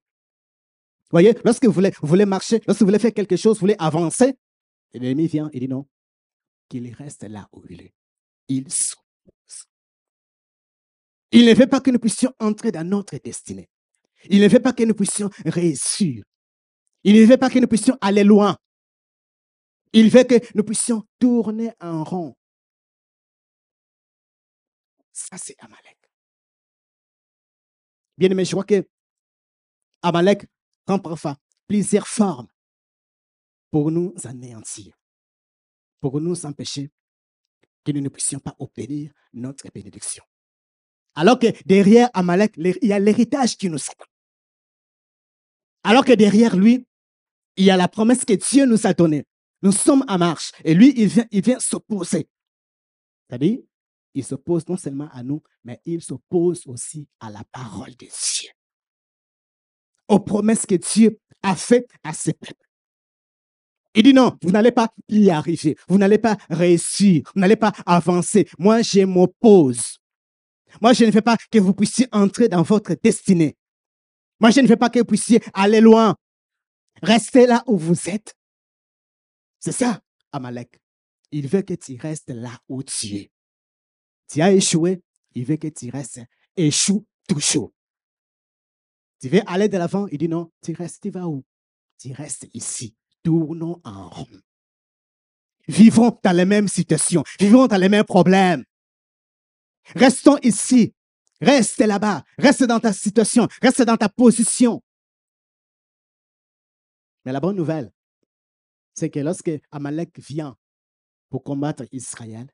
Vous 1.05 1.11
voyez, 1.11 1.33
lorsque 1.45 1.65
vous 1.65 1.71
voulez, 2.01 2.25
marcher, 2.25 2.61
lorsque 2.67 2.81
vous 2.81 2.87
voulez 2.87 2.99
faire 2.99 3.13
quelque 3.13 3.37
chose, 3.37 3.55
vous 3.55 3.61
voulez 3.61 3.75
avancer, 3.79 4.33
l'ennemi 4.93 5.27
vient 5.27 5.49
et 5.53 5.59
dit 5.59 5.67
non, 5.67 5.87
qu'il 6.67 6.93
reste 6.93 7.23
là 7.23 7.47
où 7.53 7.63
il 7.69 7.81
est. 7.81 7.93
Il. 8.49 8.67
Il 11.31 11.45
ne 11.45 11.53
veut 11.53 11.67
pas 11.67 11.79
que 11.79 11.91
nous 11.91 11.99
puissions 11.99 12.33
entrer 12.39 12.71
dans 12.71 12.87
notre 12.87 13.17
destinée. 13.17 13.69
Il 14.29 14.41
ne 14.41 14.47
veut 14.47 14.59
pas 14.59 14.73
que 14.73 14.83
nous 14.83 14.93
puissions 14.93 15.29
réussir. 15.45 16.23
Il 17.03 17.15
ne 17.15 17.25
veut 17.25 17.37
pas 17.37 17.49
que 17.49 17.59
nous 17.59 17.67
puissions 17.67 17.97
aller 18.01 18.23
loin. 18.23 18.57
Il 19.93 20.09
veut 20.09 20.23
que 20.23 20.35
nous 20.55 20.63
puissions 20.63 21.03
tourner 21.19 21.71
en 21.79 22.03
rond. 22.03 22.35
Ça, 25.15 25.37
c'est 25.37 25.55
Amalek. 25.59 25.97
Bien 28.17 28.29
aimé, 28.29 28.43
je 28.43 28.51
crois 28.51 28.65
que 28.65 28.85
Amalek 30.01 30.45
prend 30.85 30.99
parfois 30.99 31.37
plusieurs 31.67 32.05
formes 32.05 32.49
pour 33.71 33.91
nous 33.91 34.13
anéantir, 34.25 34.93
pour 36.01 36.19
nous 36.19 36.45
empêcher 36.45 36.91
que 37.85 37.93
nous 37.93 38.01
ne 38.01 38.09
puissions 38.09 38.39
pas 38.39 38.57
obtenir 38.59 39.13
notre 39.31 39.71
bénédiction. 39.71 40.23
Alors 41.15 41.39
que 41.39 41.47
derrière 41.65 42.09
Amalek, 42.13 42.55
il 42.57 42.77
y 42.81 42.91
a 42.91 42.99
l'héritage 42.99 43.55
qui 43.55 43.69
nous 43.69 43.81
attend. 43.81 44.11
Alors 45.83 46.03
que 46.03 46.11
derrière 46.11 46.57
lui, 46.57 46.85
il 47.55 47.63
y 47.63 47.71
a 47.71 47.77
la 47.77 47.87
promesse 47.87 48.25
que 48.25 48.33
Dieu 48.33 48.65
nous 48.65 48.85
a 48.85 48.93
donnée. 48.93 49.25
Nous 49.61 49.71
sommes 49.71 50.03
en 50.09 50.17
marche. 50.17 50.51
Et 50.65 50.73
lui, 50.73 50.93
il 50.97 51.07
vient, 51.07 51.27
il 51.31 51.41
vient 51.41 51.59
s'opposer. 51.59 52.27
C'est-à-dire, 53.29 53.59
il 54.15 54.23
s'oppose 54.23 54.67
non 54.67 54.77
seulement 54.77 55.09
à 55.11 55.21
nous, 55.21 55.43
mais 55.63 55.79
il 55.85 56.01
s'oppose 56.01 56.65
aussi 56.65 57.07
à 57.19 57.29
la 57.29 57.43
parole 57.51 57.91
de 57.91 58.07
Dieu, 58.07 58.49
aux 60.07 60.19
promesses 60.19 60.65
que 60.65 60.75
Dieu 60.75 61.19
a 61.43 61.55
faites 61.55 61.89
à 62.03 62.13
ses 62.13 62.33
peuples. 62.33 62.65
Il 63.93 64.03
dit 64.03 64.13
non, 64.13 64.37
vous 64.41 64.51
n'allez 64.51 64.71
pas 64.71 64.89
y 65.09 65.29
arriver, 65.29 65.77
vous 65.87 65.97
n'allez 65.97 66.17
pas 66.17 66.37
réussir, 66.49 67.23
vous 67.33 67.39
n'allez 67.39 67.55
pas 67.55 67.73
avancer. 67.85 68.47
Moi, 68.57 68.81
je 68.81 69.01
m'oppose. 69.01 69.99
Moi, 70.81 70.93
je 70.93 71.05
ne 71.05 71.11
veux 71.11 71.21
pas 71.21 71.37
que 71.51 71.59
vous 71.59 71.73
puissiez 71.73 72.07
entrer 72.11 72.49
dans 72.49 72.63
votre 72.63 72.95
destinée. 73.01 73.55
Moi, 74.39 74.49
je 74.49 74.59
ne 74.61 74.67
veux 74.67 74.75
pas 74.75 74.89
que 74.89 74.99
vous 74.99 75.05
puissiez 75.05 75.41
aller 75.53 75.79
loin. 75.79 76.15
Restez 77.01 77.47
là 77.47 77.63
où 77.67 77.77
vous 77.77 78.09
êtes. 78.09 78.33
C'est 79.59 79.71
ça, 79.71 80.01
Amalek. 80.31 80.79
Il 81.31 81.47
veut 81.47 81.61
que 81.61 81.73
tu 81.73 81.97
restes 81.97 82.29
là 82.29 82.59
où 82.67 82.83
tu 82.83 83.15
es. 83.15 83.31
Tu 84.27 84.41
as 84.41 84.51
échoué, 84.51 85.01
il 85.33 85.45
veut 85.45 85.57
que 85.57 85.67
tu 85.67 85.89
restes. 85.89 86.21
Échoue 86.55 87.05
toujours. 87.27 87.71
Tu 89.19 89.29
veux 89.29 89.41
aller 89.47 89.69
de 89.69 89.77
l'avant, 89.77 90.07
il 90.07 90.17
dit 90.17 90.27
non, 90.27 90.51
tu 90.61 90.73
restes, 90.73 91.01
tu 91.01 91.09
vas 91.09 91.27
où? 91.27 91.43
Tu 91.97 92.11
restes 92.11 92.47
ici. 92.53 92.95
Tournons 93.23 93.81
en 93.83 94.09
rond. 94.09 94.27
Vivons 95.67 96.19
dans 96.23 96.35
les 96.35 96.45
mêmes 96.45 96.67
situations, 96.67 97.23
vivons 97.39 97.65
dans 97.65 97.77
les 97.77 97.89
mêmes 97.89 98.03
problèmes. 98.03 98.63
Restons 99.95 100.37
ici. 100.43 100.93
Reste 101.41 101.79
là-bas. 101.79 102.23
Reste 102.37 102.63
dans 102.63 102.79
ta 102.79 102.93
situation. 102.93 103.47
Reste 103.61 103.81
dans 103.81 103.97
ta 103.97 104.09
position. 104.09 104.81
Mais 107.23 107.31
la 107.31 107.39
bonne 107.39 107.55
nouvelle, 107.55 107.91
c'est 108.93 109.09
que 109.09 109.19
lorsque 109.19 109.51
Amalek 109.71 110.19
vient 110.19 110.55
pour 111.29 111.43
combattre 111.43 111.83
Israël, 111.91 112.47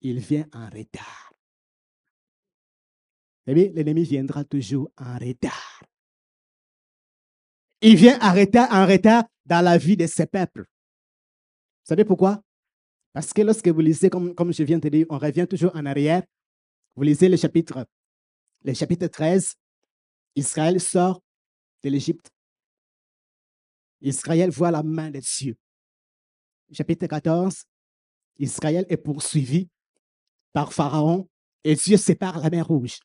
il 0.00 0.18
vient 0.18 0.46
en 0.52 0.68
retard. 0.68 1.32
l'ennemi 3.46 4.02
viendra 4.04 4.44
toujours 4.44 4.90
en 4.96 5.18
retard. 5.18 5.82
Il 7.80 7.96
vient 7.96 8.18
en 8.20 8.34
retard, 8.34 8.72
en 8.72 8.86
retard 8.86 9.24
dans 9.44 9.64
la 9.64 9.78
vie 9.78 9.96
de 9.96 10.06
ses 10.06 10.26
peuples. 10.26 10.62
Vous 10.62 11.88
savez 11.88 12.04
pourquoi? 12.04 12.42
Parce 13.12 13.32
que 13.32 13.42
lorsque 13.42 13.68
vous 13.68 13.80
lisez, 13.80 14.10
comme, 14.10 14.34
comme 14.34 14.52
je 14.52 14.62
viens 14.62 14.78
de 14.78 14.88
dire, 14.88 15.06
on 15.08 15.18
revient 15.18 15.46
toujours 15.48 15.74
en 15.74 15.86
arrière. 15.86 16.22
Vous 16.94 17.02
lisez 17.02 17.28
le 17.28 17.36
chapitre, 17.36 17.86
le 18.64 18.74
chapitre 18.74 19.06
13. 19.06 19.54
Israël 20.34 20.80
sort 20.80 21.22
de 21.82 21.88
l'Égypte. 21.88 22.30
Israël 24.00 24.50
voit 24.50 24.70
la 24.70 24.82
main 24.82 25.10
de 25.10 25.20
Dieu. 25.20 25.56
Chapitre 26.72 27.06
14, 27.06 27.64
Israël 28.38 28.84
est 28.88 28.96
poursuivi 28.96 29.68
par 30.56 30.72
Pharaon 30.72 31.28
et 31.64 31.74
Dieu 31.74 31.98
sépare 31.98 32.40
la 32.40 32.48
mer 32.48 32.66
Rouge. 32.66 32.98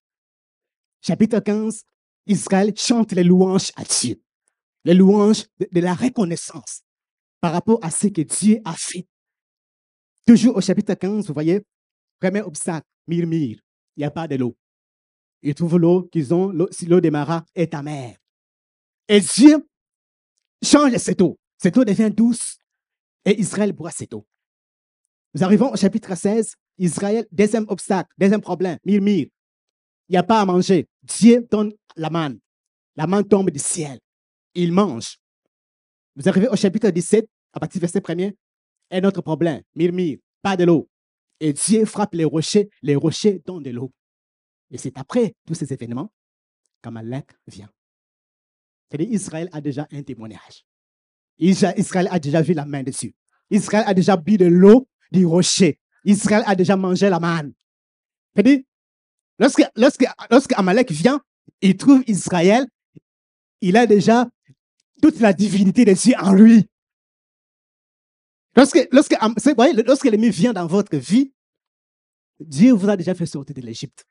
Chapitre 1.02 1.42
15, 1.42 1.84
Israël 2.28 2.72
chante 2.78 3.12
les 3.12 3.26
louanges 3.26 3.74
à 3.76 3.84
Dieu, 3.84 4.24
les 4.86 4.94
louanges 4.94 5.48
de, 5.60 5.82
la 5.82 5.94
reconnaissance 5.94 6.84
par 7.42 7.52
rapport 7.52 7.84
à 7.84 7.92
ce 7.92 8.08
que 8.08 8.22
Dieu 8.22 8.62
a 8.64 8.74
fait. 8.74 9.06
Toujours 10.26 10.56
au 10.56 10.62
chapitre 10.62 10.94
15, 10.94 11.28
vous 11.28 11.34
voyez, 11.34 11.62
Premier 12.22 12.40
obstacle, 12.42 12.88
murmure. 13.06 13.60
Il 13.98 14.00
n'y 14.00 14.06
a 14.06 14.12
pas 14.12 14.30
de 14.30 14.38
l'eau. 14.38 14.56
Ils 15.42 15.54
trouvent 15.54 15.78
l'eau 15.78 16.04
qu'ils 16.04 16.34
ont, 16.34 16.54
l'eau 16.54 17.02
des 17.02 17.12
maras 17.12 17.44
est 17.54 17.74
amère. 17.74 18.16
Et 19.10 19.20
Dieu 19.20 19.68
change 20.64 20.96
cette 20.96 21.22
eau. 21.22 21.38
Cette 21.58 21.76
eau 21.76 21.84
devient 21.84 22.12
douce 22.16 22.60
et 23.26 23.38
Israël 23.38 23.74
boit 23.74 23.92
cette 23.92 24.14
eau. 24.14 24.26
Nous 25.34 25.44
arrivons 25.44 25.74
au 25.74 25.76
chapitre 25.76 26.16
16. 26.16 26.56
Israël, 26.82 27.28
deuxième 27.32 27.66
obstacle, 27.68 28.10
deuxième 28.18 28.42
problème, 28.42 28.80
murmure. 28.84 29.28
Il 30.10 30.14
n'y 30.14 30.18
a 30.18 30.24
pas 30.24 30.42
à 30.42 30.46
manger. 30.46 30.88
Dieu 31.04 31.48
donne 31.50 31.72
la 31.96 32.10
manne. 32.10 32.40
La 32.96 33.06
manne 33.06 33.28
tombe 33.28 33.52
du 33.52 33.60
ciel. 33.60 34.00
Il 34.56 34.72
mange. 34.72 35.18
Vous 36.16 36.28
arrivez 36.28 36.48
au 36.48 36.56
chapitre 36.56 36.90
17, 36.90 37.28
à 37.54 37.60
partir 37.60 37.80
du 37.80 37.82
verset 37.82 38.00
1er. 38.00 38.36
Un 38.90 39.04
autre 39.04 39.22
problème, 39.22 39.62
murmure, 39.76 40.18
pas 40.42 40.58
de 40.58 40.64
l'eau. 40.64 40.90
Et 41.40 41.54
Dieu 41.54 41.86
frappe 41.86 42.16
les 42.16 42.26
rochers, 42.26 42.68
les 42.82 42.96
rochers 42.96 43.42
donnent 43.46 43.64
de 43.64 43.70
l'eau. 43.70 43.92
Et 44.72 44.80
c'est 44.80 44.98
après 44.98 45.36
tous 45.46 45.54
ces 45.54 45.72
événements 45.72 46.12
qu'Amalek 46.82 47.30
vient. 47.46 47.70
C'est-à-dire 48.90 49.14
Israël 49.14 49.50
a 49.54 49.62
déjà 49.62 49.88
un 49.92 50.02
témoignage. 50.02 50.66
Israël 51.38 52.08
a 52.10 52.20
déjà 52.20 52.42
vu 52.42 52.54
la 52.54 52.66
main 52.66 52.82
dessus. 52.82 53.14
Israël 53.52 53.84
a 53.86 53.94
déjà 53.94 54.18
bu 54.18 54.38
de 54.38 54.46
l'eau 54.46 54.88
du 55.12 55.28
rocher. 55.28 55.78
Israël 56.06 56.44
a 56.46 56.56
déjà 56.56 56.76
mangé 56.76 57.10
la 57.10 57.20
manne. 57.20 57.54
Lorsque, 59.40 59.64
lorsque, 59.76 60.06
lorsque 60.30 60.54
Amalek 60.54 60.92
vient, 60.92 61.22
il 61.62 61.78
trouve 61.78 62.04
Israël, 62.08 62.66
il 63.62 63.78
a 63.78 63.86
déjà 63.86 64.28
toute 65.02 65.20
la 65.20 65.34
divinité 65.34 65.86
de 65.86 65.94
Dieu 65.94 66.16
en 66.20 66.34
lui. 66.34 66.68
Lorsque, 68.56 68.88
lorsque, 68.92 69.16
lorsque 69.86 70.06
l'ennemi 70.06 70.30
vient 70.30 70.54
dans 70.54 70.68
votre 70.68 70.96
vie, 70.98 71.34
Dieu 72.40 72.74
vous 72.74 72.90
a 72.90 72.98
déjà 72.98 73.14
fait 73.14 73.26
sortir 73.26 73.56
de 73.56 73.62
l'Égypte. 73.62 74.06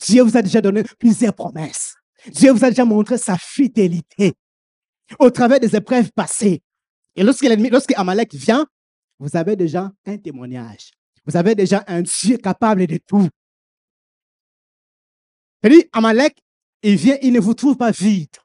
Dieu 0.00 0.22
vous 0.22 0.36
a 0.36 0.42
déjà 0.42 0.60
donné 0.60 0.82
plusieurs 0.98 1.34
promesses. 1.34 1.94
Dieu 2.26 2.52
vous 2.52 2.64
a 2.64 2.70
déjà 2.70 2.84
montré 2.84 3.18
sa 3.18 3.36
fidélité 3.36 4.34
au 5.18 5.30
travers 5.30 5.60
des 5.60 5.76
épreuves 5.76 6.10
passées. 6.12 6.62
Et 7.16 7.22
lorsque 7.22 7.44
lorsque 7.44 7.92
Amalek 7.96 8.34
vient, 8.34 8.66
vous 9.18 9.36
avez 9.36 9.56
déjà 9.56 9.92
un 10.06 10.18
témoignage. 10.18 10.92
Vous 11.24 11.36
avez 11.36 11.54
déjà 11.54 11.84
un 11.86 12.02
Dieu 12.02 12.38
capable 12.38 12.86
de 12.86 12.98
tout. 12.98 13.28
cest 15.62 15.88
Amalek, 15.92 16.42
il 16.82 16.96
vient, 16.96 17.18
il 17.22 17.32
ne 17.32 17.40
vous 17.40 17.54
trouve 17.54 17.76
pas 17.76 17.90
vide. 17.90 18.36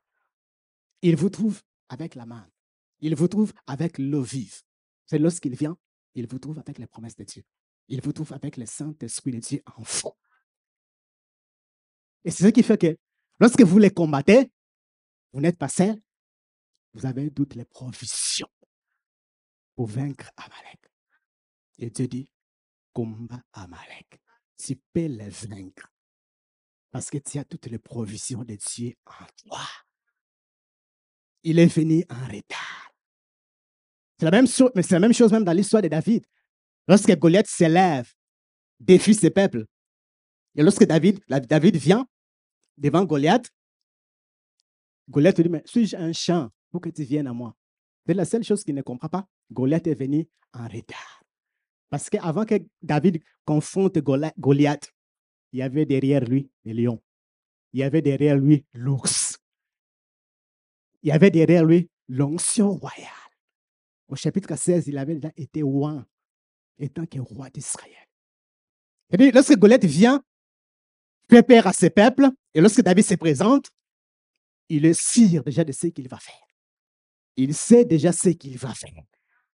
Il 1.02 1.16
vous 1.16 1.30
trouve 1.30 1.62
avec 1.90 2.16
la 2.16 2.26
main. 2.26 2.48
Il 3.00 3.16
vous 3.16 3.28
trouve 3.28 3.54
avec 3.68 3.98
l'eau 3.98 4.22
vive. 4.22 4.62
C'est 5.06 5.20
lorsqu'il 5.20 5.56
vient, 5.56 5.78
il 6.16 6.28
vous 6.28 6.40
trouve 6.40 6.60
avec 6.60 6.78
les 6.80 6.88
promesses 6.88 7.16
de 7.16 7.24
Dieu. 7.24 7.44
Il 7.88 8.02
vous 8.02 8.14
trouve 8.14 8.34
avec 8.34 8.58
le 8.58 8.66
Saint-Esprit 8.66 9.32
de 9.32 9.40
Dieu 9.40 9.62
en 9.76 9.84
fond. 9.84 10.14
Et 12.24 12.32
c'est 12.32 12.44
ce 12.44 12.50
qui 12.50 12.64
fait 12.64 12.78
que 12.78 12.98
lorsque 13.40 13.62
vous 13.62 13.78
les 13.78 13.92
combattez, 13.92 14.50
vous 15.34 15.42
n'êtes 15.42 15.58
pas 15.58 15.68
seul, 15.68 16.02
vous 16.94 17.06
avez 17.06 17.30
toutes 17.32 17.56
les 17.56 17.66
provisions 17.66 18.48
pour 19.76 19.88
vaincre 19.88 20.30
Amalek. 20.38 20.80
Et 21.80 21.90
Dieu 21.90 22.08
dit, 22.08 22.30
combat 22.94 23.42
Amalek. 23.54 24.22
Tu 24.58 24.76
peux 24.94 25.08
les 25.08 25.30
vaincre 25.30 25.90
parce 26.92 27.10
que 27.10 27.18
tu 27.18 27.40
as 27.40 27.44
toutes 27.44 27.66
les 27.66 27.80
provisions 27.80 28.44
de 28.44 28.56
Dieu 28.56 28.94
en 29.06 29.26
toi. 29.44 29.66
Il 31.42 31.60
est 31.60 31.66
venu 31.66 32.06
en 32.10 32.28
retard. 32.28 32.94
C'est 34.20 34.26
la 34.26 34.32
même 34.32 34.48
c'est 34.48 34.92
la 34.92 35.00
même 35.00 35.14
chose 35.14 35.32
même 35.32 35.44
dans 35.44 35.54
l'histoire 35.54 35.82
de 35.82 35.88
David. 35.88 36.26
Lorsque 36.88 37.18
Goliath 37.18 37.48
s'élève, 37.48 38.14
défie 38.80 39.16
ses 39.16 39.32
peuples, 39.32 39.66
et 40.56 40.62
lorsque 40.62 40.86
David, 40.86 41.20
David 41.28 41.78
vient 41.78 42.08
devant 42.78 43.04
Goliath, 43.06 43.52
Goliath 45.10 45.38
lui 45.38 45.44
dit, 45.46 45.50
mais 45.50 45.64
suis-je 45.66 45.98
un 45.98 46.14
champ 46.14 46.52
pour 46.70 46.80
que 46.80 46.90
tu 46.90 47.04
viennes 47.04 47.28
à 47.28 47.34
moi? 47.34 47.58
C'est 48.06 48.14
la 48.14 48.26
seule 48.26 48.44
chose 48.44 48.64
qu'il 48.64 48.76
ne 48.76 48.82
comprend 48.82 49.10
pas. 49.10 49.28
Goliath 49.52 49.88
est 49.88 49.96
venu 49.96 50.28
en 50.54 50.68
retard. 50.68 51.24
Parce 51.90 52.10
qu'avant 52.10 52.46
que 52.46 52.56
David 52.82 53.22
confronte 53.46 54.00
Goliath, 54.00 54.92
il 55.52 55.60
y 55.60 55.62
avait 55.62 55.86
derrière 55.86 56.24
lui 56.24 56.50
le 56.66 56.74
lion. 56.74 57.02
Il 57.74 57.80
y 57.80 57.84
avait 57.84 58.02
derrière 58.02 58.38
lui 58.38 58.66
l'ours. 58.74 59.38
Il 61.02 61.10
y 61.10 61.12
avait 61.12 61.32
derrière 61.32 61.66
lui 61.66 61.90
l'onction 62.08 62.72
royale. 62.72 63.10
Au 64.08 64.16
chapitre 64.16 64.56
16, 64.56 64.88
il 64.88 64.98
avait 64.98 65.16
déjà 65.16 65.32
été 65.36 65.62
roi, 65.62 66.06
étant 66.78 67.06
que 67.06 67.20
roi 67.20 67.50
d'Israël. 67.50 67.94
Lorsque 69.34 69.58
Goliath 69.58 69.86
vient, 69.86 70.24
fait 71.30 71.52
à 71.58 71.74
ses 71.74 71.90
peuples, 71.90 72.30
et 72.54 72.62
lorsque 72.62 72.82
David 72.82 73.06
se 73.06 73.16
présente, 73.16 73.72
il 74.70 74.86
est 74.86 75.00
sûr 75.00 75.44
déjà 75.44 75.64
de 75.64 75.72
ce 75.72 75.88
qu'il 75.88 76.08
va 76.08 76.18
faire. 76.18 76.48
Il 77.36 77.54
sait 77.54 77.86
déjà 77.86 78.12
ce 78.12 78.30
qu'il 78.30 78.58
va 78.58 78.74
faire. 78.74 79.04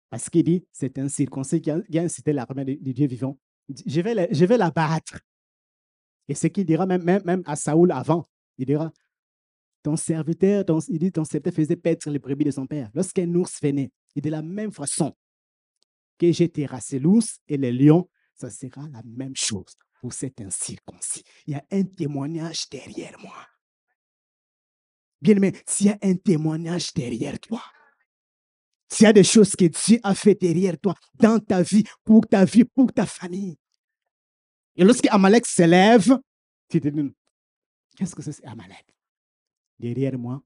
Parce 0.09 0.29
qu'il 0.29 0.43
dit, 0.43 0.65
c'est 0.71 0.97
un 0.97 1.07
circoncis 1.07 1.61
qui 1.61 1.69
a, 1.71 1.81
incité 2.01 2.33
l'armée 2.33 2.65
du 2.65 2.93
Dieu 2.93 3.07
vivant. 3.07 3.37
Je 3.85 4.01
vais, 4.01 4.15
la, 4.15 4.27
je 4.31 4.45
vais 4.45 4.57
la 4.57 4.71
battre. 4.71 5.19
Et 6.27 6.35
ce 6.35 6.47
qu'il 6.47 6.65
dira 6.65 6.85
même, 6.85 7.03
même, 7.03 7.43
à 7.45 7.55
Saoul 7.55 7.91
avant, 7.91 8.27
il 8.57 8.65
dira, 8.65 8.91
ton 9.83 9.95
serviteur, 9.95 10.65
il 10.89 10.99
dit, 10.99 11.11
ton 11.11 11.23
serviteur 11.23 11.53
faisait 11.53 11.75
paître 11.75 12.09
les 12.09 12.19
brebis 12.19 12.45
de 12.45 12.51
son 12.51 12.65
père. 12.65 12.89
Lorsqu'un 12.93 13.33
ours 13.35 13.59
venait, 13.61 13.91
et 14.15 14.21
de 14.21 14.29
la 14.29 14.41
même 14.41 14.71
façon 14.71 15.15
que 16.17 16.31
j'ai 16.31 16.49
terrassé 16.49 16.99
l'ours 16.99 17.39
et 17.47 17.57
les 17.57 17.71
lions, 17.71 18.09
ça 18.35 18.49
sera 18.49 18.87
la 18.89 19.01
même 19.05 19.35
chose 19.35 19.75
pour 20.01 20.13
cet 20.13 20.41
incirconcis. 20.41 21.23
Il 21.45 21.53
y 21.53 21.55
a 21.55 21.63
un 21.71 21.83
témoignage 21.83 22.69
derrière 22.69 23.17
moi. 23.19 23.47
Bien 25.21 25.35
aimé, 25.35 25.53
s'il 25.65 25.87
y 25.87 25.89
a 25.89 25.97
un 26.01 26.15
témoignage 26.15 26.93
derrière 26.93 27.39
toi, 27.39 27.61
s'il 28.91 29.03
y 29.03 29.07
a 29.07 29.13
des 29.13 29.23
choses 29.23 29.55
que 29.55 29.65
Dieu 29.65 29.99
a 30.03 30.15
fait 30.15 30.35
derrière 30.35 30.77
toi, 30.79 30.93
dans 31.15 31.39
ta 31.39 31.61
vie, 31.61 31.83
pour 32.03 32.27
ta 32.27 32.45
vie, 32.45 32.65
pour 32.65 32.91
ta 32.91 33.05
famille. 33.05 33.57
Et 34.75 34.83
lorsque 34.83 35.07
Amalek 35.07 35.45
s'élève, 35.45 36.17
tu 36.69 36.79
te 36.79 36.87
dis, 36.87 37.13
qu'est-ce 37.95 38.15
que 38.15 38.21
c'est 38.21 38.45
Amalek? 38.45 38.85
Derrière 39.77 40.17
moi, 40.17 40.41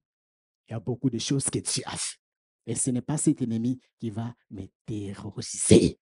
il 0.67 0.71
y 0.71 0.75
a 0.75 0.79
beaucoup 0.79 1.09
de 1.09 1.19
choses 1.19 1.45
que 1.49 1.59
Dieu 1.59 1.83
a 1.85 1.97
fait. 1.97 2.17
Et 2.65 2.75
ce 2.75 2.91
n'est 2.91 3.01
pas 3.01 3.17
cet 3.17 3.41
ennemi 3.41 3.79
qui 3.99 4.09
va 4.09 4.33
me 4.49 4.65
terroriser. 4.85 5.99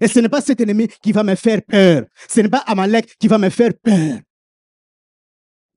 Et 0.00 0.08
ce 0.08 0.20
n'est 0.20 0.28
pas 0.28 0.40
cet 0.40 0.60
ennemi 0.60 0.88
qui 1.02 1.12
va 1.12 1.22
me 1.22 1.34
faire 1.34 1.60
peur. 1.62 2.06
Ce 2.28 2.40
n'est 2.40 2.48
pas 2.48 2.58
Amalek 2.66 3.16
qui 3.18 3.28
va 3.28 3.38
me 3.38 3.50
faire 3.50 3.72
peur. 3.82 4.20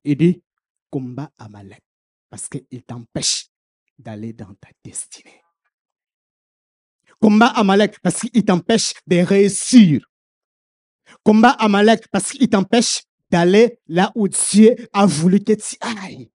Il 0.04 0.16
dit, 0.16 0.42
combat 0.90 1.32
Amalek 1.38 1.82
parce 2.30 2.48
qu'il 2.48 2.82
t'empêche 2.84 3.48
d'aller 3.98 4.32
dans 4.32 4.54
ta 4.54 4.68
destinée. 4.84 5.42
Combat 7.20 7.48
Amalek 7.48 7.98
parce 8.00 8.20
qu'il 8.20 8.44
t'empêche 8.44 8.92
de 9.06 9.16
réussir. 9.16 10.06
Combat 11.22 11.50
Amalek 11.50 12.08
parce 12.08 12.30
qu'il 12.30 12.48
t'empêche 12.48 13.04
d'aller 13.30 13.80
là 13.86 14.12
où 14.14 14.28
Dieu 14.28 14.76
a 14.92 15.06
voulu 15.06 15.42
que 15.42 15.52
tu 15.52 15.76
ailles. 15.80 16.30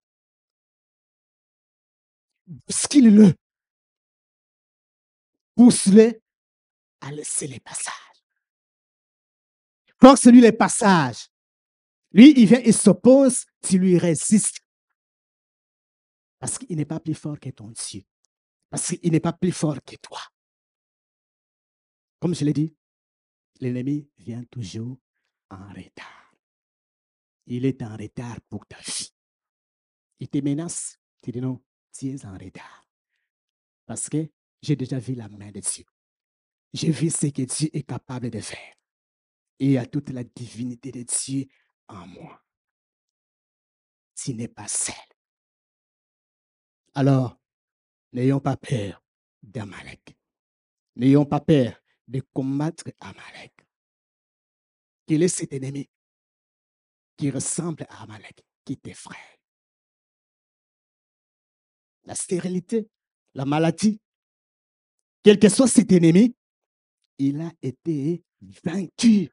Bouscule-le. 2.48 3.34
Pousse-le 5.56 6.22
à 7.02 7.12
laisser 7.12 7.48
les 7.48 7.60
passages. 7.60 7.94
Force-lui 10.02 10.42
les 10.42 10.52
passages. 10.52 11.28
Lui, 12.12 12.34
il 12.36 12.46
vient, 12.48 12.62
il 12.66 12.74
s'oppose, 12.74 13.46
tu 13.62 13.78
lui 13.78 13.98
résistes. 13.98 14.60
Parce 16.42 16.58
qu'il 16.58 16.76
n'est 16.76 16.86
pas 16.86 17.00
plus 17.00 17.14
fort 17.14 17.40
que 17.40 17.52
ton 17.52 17.70
Dieu. 17.70 18.02
Parce 18.72 18.88
qu'il 18.88 19.12
n'est 19.12 19.20
pas 19.20 19.32
plus 19.32 19.52
fort 19.52 19.78
que 19.86 19.96
toi. 19.98 20.20
Comme 22.20 22.34
je 22.34 22.44
l'ai 22.44 22.54
dit, 22.54 22.76
l'ennemi 23.60 24.10
vient 24.18 24.44
toujours 24.46 24.98
en 25.52 25.70
retard. 25.70 26.34
Il 27.46 27.64
est 27.64 27.84
en 27.84 27.96
retard 27.96 28.42
pour 28.50 28.66
ta 28.66 28.78
vie. 28.80 29.14
Il 30.20 30.30
te 30.30 30.40
menace. 30.40 30.98
Tu 31.22 31.32
dis 31.32 31.42
non, 31.42 31.64
tu 31.96 32.08
es 32.08 32.26
en 32.26 32.36
retard. 32.36 32.88
Parce 33.86 34.10
que 34.10 34.28
j'ai 34.64 34.76
déjà 34.76 34.98
vu 34.98 35.14
la 35.14 35.30
main 35.30 35.52
de 35.52 35.60
Dieu. 35.60 35.86
J'ai 36.74 36.90
vu 36.90 37.12
ce 37.12 37.28
que 37.28 37.44
Dieu 37.44 37.70
est 37.72 37.84
capable 37.84 38.32
de 38.32 38.40
faire. 38.40 38.76
Il 39.60 39.72
y 39.72 39.78
a 39.78 39.86
toute 39.86 40.10
la 40.10 40.24
divinité 40.24 40.92
de 40.92 41.04
Dieu 41.04 41.46
en 41.88 42.08
moi. 42.08 42.44
Tu 44.16 44.34
n'es 44.34 44.48
pas 44.48 44.68
seul. 44.68 44.96
Alors, 46.94 47.40
n'ayons 48.12 48.40
pas 48.40 48.58
peur 48.58 49.04
d'Amalek. 49.42 50.18
N'ayons 50.96 51.26
pas 51.26 51.40
peur 51.40 51.82
de 52.08 52.22
combattre 52.34 52.86
Amalek. 53.00 53.54
Qu'il 55.08 55.24
est 55.24 55.28
cet 55.28 55.54
ennemi 55.54 55.90
qui 57.18 57.30
ressemble 57.30 57.86
à 57.90 58.04
Amalek, 58.04 58.44
qui 58.66 58.78
t'effraie. 58.78 59.40
La 62.04 62.16
stérilité, 62.16 62.90
la 63.36 63.46
maladie, 63.46 64.00
quel 65.24 65.40
que 65.40 65.50
soit 65.50 65.68
cet 65.68 65.92
ennemi, 65.92 66.36
il 67.20 67.40
a 67.42 67.52
été 67.62 68.24
vaincu. 68.42 69.30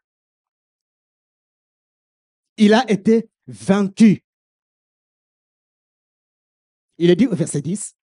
Il 2.59 2.75
a 2.75 2.91
été 2.91 3.31
vaincu. 3.47 4.23
Il 6.99 7.11
est 7.11 7.17
dit 7.17 7.27
au 7.27 7.35
verset 7.35 7.63
10, 7.63 7.95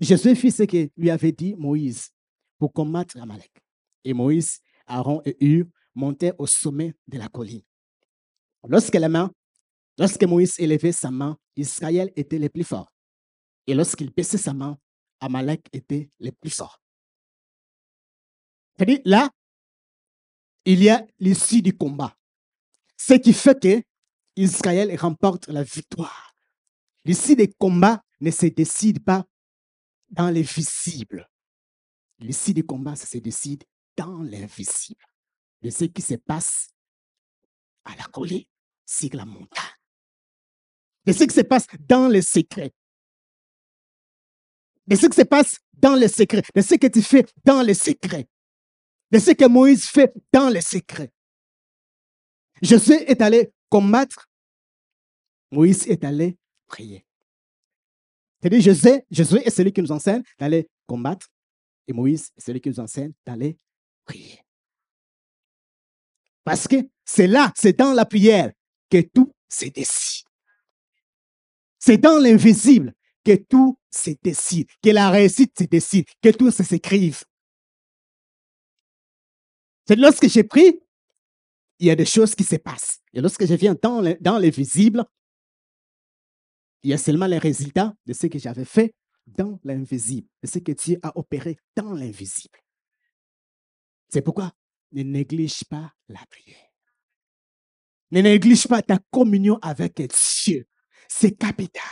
Jésus 0.00 0.34
fit 0.34 0.50
ce 0.50 0.62
que 0.64 0.90
lui 0.96 1.10
avait 1.10 1.32
dit 1.32 1.54
Moïse 1.54 2.10
pour 2.58 2.72
combattre 2.72 3.16
Amalek. 3.20 3.52
Et 4.04 4.14
Moïse, 4.14 4.60
Aaron 4.86 5.22
et 5.24 5.36
Hur 5.44 5.66
montaient 5.94 6.32
au 6.38 6.46
sommet 6.46 6.94
de 7.06 7.18
la 7.18 7.28
colline. 7.28 7.62
Lorsque, 8.66 8.94
la 8.94 9.08
main, 9.08 9.30
lorsque 9.98 10.24
Moïse 10.24 10.58
élevait 10.58 10.92
sa 10.92 11.10
main, 11.10 11.36
Israël 11.56 12.10
était 12.16 12.38
le 12.38 12.48
plus 12.48 12.64
fort. 12.64 12.90
Et 13.66 13.74
lorsqu'il 13.74 14.10
baissait 14.10 14.38
sa 14.38 14.54
main, 14.54 14.78
Amalek 15.20 15.68
était 15.72 16.08
le 16.18 16.30
plus 16.32 16.50
fort. 16.50 16.80
C'est-à-dire, 18.76 19.00
là, 19.04 19.30
il 20.64 20.82
y 20.82 20.88
a 20.88 21.06
l'issue 21.20 21.62
du 21.62 21.76
combat. 21.76 22.16
Ce 22.96 23.14
qui 23.14 23.32
fait 23.32 23.60
que 23.60 23.82
Israël 24.36 24.96
remporte 24.96 25.48
la 25.48 25.62
victoire. 25.62 26.31
L'issue 27.04 27.36
des 27.36 27.52
combats 27.52 28.02
ne 28.20 28.30
se 28.30 28.46
décide 28.46 29.04
pas 29.04 29.26
dans 30.10 30.30
les 30.30 30.42
visibles. 30.42 31.28
L'issue 32.18 32.54
des 32.54 32.62
combats, 32.62 32.94
se 32.94 33.18
décide 33.18 33.64
dans 33.96 34.22
l'invisible. 34.22 35.04
De 35.62 35.70
ce 35.70 35.84
qui 35.84 36.02
se 36.02 36.14
passe 36.14 36.68
à 37.84 37.96
la 37.96 38.04
colline, 38.04 38.44
sur 38.86 39.10
la 39.14 39.24
montagne. 39.24 39.64
De 41.04 41.12
ce 41.12 41.24
qui 41.24 41.34
se 41.34 41.40
passe 41.40 41.66
dans 41.80 42.08
les 42.08 42.22
secrets. 42.22 42.72
De 44.86 44.94
ce 44.94 45.06
qui 45.06 45.16
se 45.16 45.22
passe 45.22 45.58
dans 45.72 45.96
les 45.96 46.08
secrets. 46.08 46.42
De 46.54 46.60
ce 46.60 46.74
que 46.74 46.86
tu 46.86 47.02
fais 47.02 47.26
dans 47.44 47.62
les 47.62 47.74
secrets. 47.74 48.28
De 49.10 49.18
ce 49.18 49.32
que 49.32 49.46
Moïse 49.46 49.86
fait 49.86 50.12
dans 50.32 50.48
les 50.48 50.60
secrets. 50.60 51.12
Jésus 52.60 52.94
est 52.94 53.20
allé 53.20 53.52
combattre. 53.68 54.28
Moïse 55.50 55.86
est 55.88 56.04
allé 56.04 56.38
prier. 56.72 57.06
C'est-à-dire, 58.40 58.74
Jésus 59.10 59.38
est 59.44 59.50
celui 59.50 59.72
qui 59.72 59.82
nous 59.82 59.92
enseigne 59.92 60.22
d'aller 60.38 60.68
combattre. 60.86 61.28
Et 61.86 61.92
Moïse 61.92 62.32
est 62.36 62.40
celui 62.40 62.60
qui 62.60 62.70
nous 62.70 62.80
enseigne 62.80 63.12
d'aller 63.24 63.56
prier. 64.04 64.40
Parce 66.42 66.66
que 66.66 66.76
c'est 67.04 67.28
là, 67.28 67.52
c'est 67.54 67.78
dans 67.78 67.92
la 67.92 68.04
prière 68.04 68.52
que 68.90 69.00
tout 69.00 69.32
se 69.48 69.66
décide. 69.66 70.26
C'est 71.78 71.98
dans 71.98 72.18
l'invisible 72.18 72.94
que 73.24 73.36
tout 73.36 73.78
se 73.90 74.10
décide, 74.22 74.68
que 74.82 74.90
la 74.90 75.10
réussite 75.10 75.56
se 75.56 75.64
décide, 75.64 76.06
que 76.20 76.30
tout 76.30 76.50
se 76.50 76.64
s'écrive. 76.64 77.22
C'est 79.86 79.96
lorsque 79.96 80.28
j'ai 80.28 80.44
pris, 80.44 80.80
il 81.78 81.86
y 81.86 81.90
a 81.90 81.96
des 81.96 82.06
choses 82.06 82.34
qui 82.34 82.44
se 82.44 82.56
passent. 82.56 83.00
Et 83.12 83.20
lorsque 83.20 83.46
je 83.46 83.54
viens 83.54 83.76
dans 83.80 84.38
l'invisible, 84.38 85.04
il 86.82 86.90
y 86.90 86.94
a 86.94 86.98
seulement 86.98 87.26
les 87.26 87.38
résultats 87.38 87.94
de 88.06 88.12
ce 88.12 88.26
que 88.26 88.38
j'avais 88.38 88.64
fait 88.64 88.94
dans 89.26 89.58
l'invisible, 89.64 90.28
de 90.42 90.48
ce 90.48 90.58
que 90.58 90.72
Dieu 90.72 90.98
a 91.02 91.16
opéré 91.16 91.58
dans 91.76 91.92
l'invisible. 91.92 92.58
C'est 94.08 94.22
pourquoi 94.22 94.52
ne 94.92 95.02
néglige 95.02 95.64
pas 95.64 95.92
la 96.08 96.20
prière. 96.28 96.68
Ne 98.10 98.20
néglige 98.20 98.66
pas 98.66 98.82
ta 98.82 98.98
communion 99.10 99.58
avec 99.62 100.02
Dieu. 100.44 100.66
C'est 101.08 101.32
capital. 101.32 101.82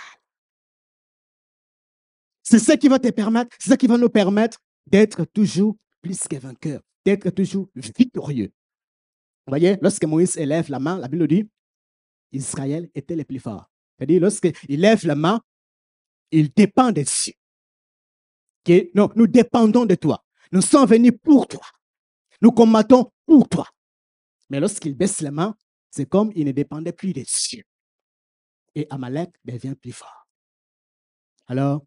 C'est 2.43 2.59
ce 2.59 2.73
qui 2.73 2.89
va 2.89 2.99
te 2.99 3.09
permettre, 3.11 3.57
c'est 3.61 3.71
ce 3.71 3.77
qui 3.77 3.87
va 3.87 3.97
nous 3.97 4.09
permettre 4.09 4.59
d'être 4.87 5.25
toujours 5.25 5.77
plus 6.03 6.27
que 6.27 6.37
vainqueur, 6.37 6.83
d'être 7.07 7.31
toujours 7.31 7.69
victorieux. 7.77 8.53
Vous 9.47 9.53
voyez, 9.53 9.79
lorsque 9.81 10.05
Moïse 10.05 10.37
élève 10.37 10.69
la 10.69 10.81
main, 10.81 10.99
la 10.99 11.09
Bible 11.09 11.29
dit, 11.29 11.49
Israël 12.33 12.91
était 12.95 13.17
le 13.17 13.25
plus 13.25 13.39
fort. 13.39 13.70
C'est-à-dire, 14.01 14.23
lorsqu'il 14.23 14.81
lève 14.81 15.05
la 15.05 15.15
main, 15.15 15.43
il 16.31 16.51
dépend 16.51 16.91
de 16.91 17.03
Dieu. 17.03 18.91
non, 18.95 19.11
nous 19.15 19.27
dépendons 19.27 19.85
de 19.85 19.95
toi. 19.95 20.25
Nous 20.53 20.63
sommes 20.63 20.89
venus 20.89 21.13
pour 21.23 21.47
toi. 21.47 21.67
Nous 22.41 22.51
combattons 22.51 23.13
pour 23.27 23.47
toi. 23.47 23.69
Mais 24.49 24.59
lorsqu'il 24.59 24.97
baisse 24.97 25.21
la 25.21 25.31
main, 25.31 25.55
c'est 25.91 26.09
comme 26.09 26.33
il 26.35 26.47
ne 26.47 26.53
dépendait 26.53 26.95
plus 26.95 27.13
de 27.13 27.23
Dieu. 27.23 27.63
Et 28.75 28.87
Amalek 28.89 29.35
devient 29.45 29.75
plus 29.75 29.93
fort. 29.93 30.27
Alors, 31.47 31.85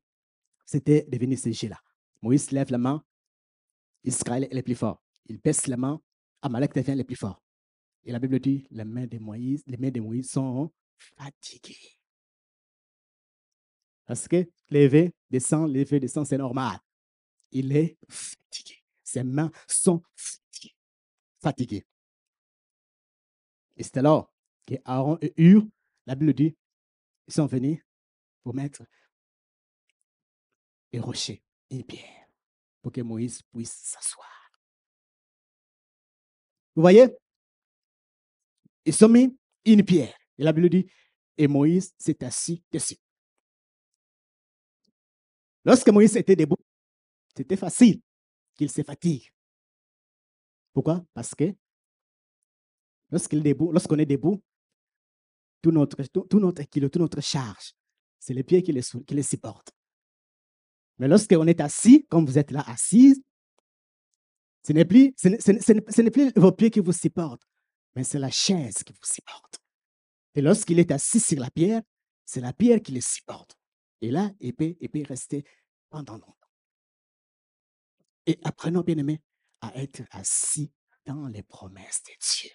c'était 0.65 1.07
devenu 1.09 1.35
ce 1.35 1.51
jeu-là. 1.51 1.79
Moïse 2.21 2.51
lève 2.51 2.69
la 2.69 2.77
main, 2.77 3.03
Israël 4.03 4.43
est 4.43 4.53
le 4.53 4.61
plus 4.61 4.75
fort. 4.75 5.01
Il 5.25 5.39
baisse 5.39 5.65
la 5.65 5.77
main, 5.77 5.99
Amalek 6.43 6.75
devient 6.75 6.95
le 6.95 7.05
plus 7.05 7.15
fort. 7.15 7.41
Et 8.03 8.11
la 8.11 8.19
Bible 8.19 8.39
dit, 8.39 8.67
les 8.69 8.83
mains 8.83 9.07
de 9.07 9.17
Moïse, 9.17 9.63
les 9.65 9.77
mains 9.77 9.89
de 9.89 9.99
Moïse 9.99 10.29
sont 10.29 10.71
fatiguées. 11.17 12.02
Parce 14.05 14.27
que 14.27 14.49
lever, 14.69 15.13
descendre, 15.29 15.73
lever, 15.73 15.99
descendre, 15.99 16.27
c'est 16.27 16.37
normal. 16.37 16.77
Il 17.51 17.75
est 17.75 17.97
fatigué. 18.09 18.83
Ses 19.03 19.23
mains 19.23 19.51
sont 19.67 20.01
fatiguées. 20.15 20.75
fatiguées. 21.41 21.85
Et 23.75 23.83
c'est 23.83 23.97
alors 23.97 24.33
que 24.65 24.75
Aaron 24.85 25.17
et 25.21 25.33
Hur, 25.37 25.67
la 26.05 26.15
Bible 26.15 26.33
dit, 26.33 26.55
ils 27.27 27.33
sont 27.33 27.45
venus 27.45 27.83
pour 28.43 28.53
mettre 28.53 28.83
un 30.93 31.01
rocher, 31.01 31.43
une 31.69 31.83
pierre, 31.83 32.27
pour 32.81 32.91
que 32.91 33.01
Moïse 33.01 33.41
puisse 33.51 33.73
s'asseoir. 33.73 34.29
Vous 36.75 36.81
voyez? 36.81 37.07
Ils 38.85 39.05
ont 39.05 39.09
mis 39.09 39.37
une 39.65 39.83
pierre. 39.83 40.17
Et 40.37 40.43
la 40.43 40.53
Bible 40.53 40.69
dit, 40.69 40.91
et 41.37 41.47
Moïse 41.47 41.93
s'est 41.97 42.23
assis 42.23 42.63
dessus. 42.71 42.97
Lorsque 45.65 45.89
Moïse 45.89 46.15
était 46.17 46.35
debout, 46.35 46.57
c'était 47.35 47.57
facile 47.57 48.01
qu'il 48.55 48.69
se 48.69 48.83
fatigue. 48.83 49.31
Pourquoi? 50.73 51.05
Parce 51.13 51.33
que 51.35 51.53
lorsqu'on 53.09 53.37
est 53.37 53.41
debout, 53.41 53.71
lorsqu'on 53.71 53.97
est 53.99 54.05
debout, 54.05 54.41
tout 55.61 55.71
notre, 55.71 56.03
tout, 56.03 56.39
notre 56.39 56.63
toute 56.63 56.95
notre 56.97 57.21
charge, 57.21 57.73
c'est 58.19 58.33
les 58.33 58.43
pieds 58.43 58.61
qui 58.61 58.73
les, 58.73 58.81
qui 58.81 59.23
supportent. 59.23 59.71
Mais 60.97 61.07
lorsqu'on 61.07 61.47
est 61.47 61.61
assis, 61.61 62.05
comme 62.09 62.25
vous 62.25 62.37
êtes 62.37 62.51
là 62.51 62.63
assis, 62.67 63.23
ce 64.65 64.73
n'est 64.73 64.85
plus, 64.85 65.13
ce 65.17 66.01
n'est 66.01 66.11
plus 66.11 66.31
vos 66.35 66.51
pieds 66.51 66.69
qui 66.69 66.79
vous 66.79 66.93
supportent, 66.93 67.43
mais 67.95 68.03
c'est 68.03 68.19
la 68.19 68.31
chaise 68.31 68.83
qui 68.83 68.93
vous 68.93 69.05
supporte. 69.05 69.59
Et 70.35 70.41
lorsqu'il 70.41 70.79
est 70.79 70.91
assis 70.91 71.19
sur 71.19 71.39
la 71.39 71.51
pierre, 71.51 71.81
c'est 72.25 72.41
la 72.41 72.53
pierre 72.53 72.81
qui 72.81 72.91
les 72.91 73.01
supporte. 73.01 73.55
Et 74.03 74.11
là, 74.11 74.29
il 74.41 74.53
peut, 74.53 74.75
rester 75.07 75.45
pendant 75.89 76.17
longtemps. 76.17 76.35
Et 78.25 78.37
apprenons, 78.43 78.81
bien 78.81 78.97
aimés, 78.97 79.21
à 79.61 79.73
être 79.81 80.01
assis 80.11 80.73
dans 81.05 81.29
les 81.29 81.41
promesses 81.41 82.03
de 82.03 82.11
Dieu. 82.19 82.51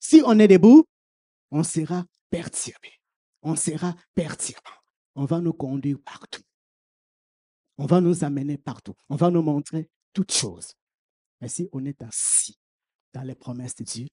Si 0.00 0.20
on 0.26 0.36
est 0.40 0.48
debout, 0.48 0.84
on 1.52 1.62
sera 1.62 2.04
perturbé. 2.28 2.90
On 3.42 3.54
sera 3.54 3.94
perturbant. 4.16 4.80
On 5.14 5.26
va 5.26 5.40
nous 5.40 5.52
conduire 5.52 6.00
partout. 6.00 6.42
On 7.78 7.86
va 7.86 8.00
nous 8.00 8.24
amener 8.24 8.58
partout. 8.58 8.96
On 9.08 9.14
va 9.14 9.30
nous 9.30 9.42
montrer 9.42 9.88
toutes 10.12 10.32
choses. 10.32 10.74
Mais 11.40 11.46
si 11.46 11.68
on 11.70 11.84
est 11.84 12.02
assis 12.02 12.58
dans 13.12 13.22
les 13.22 13.36
promesses 13.36 13.76
de 13.76 13.84
Dieu, 13.84 14.08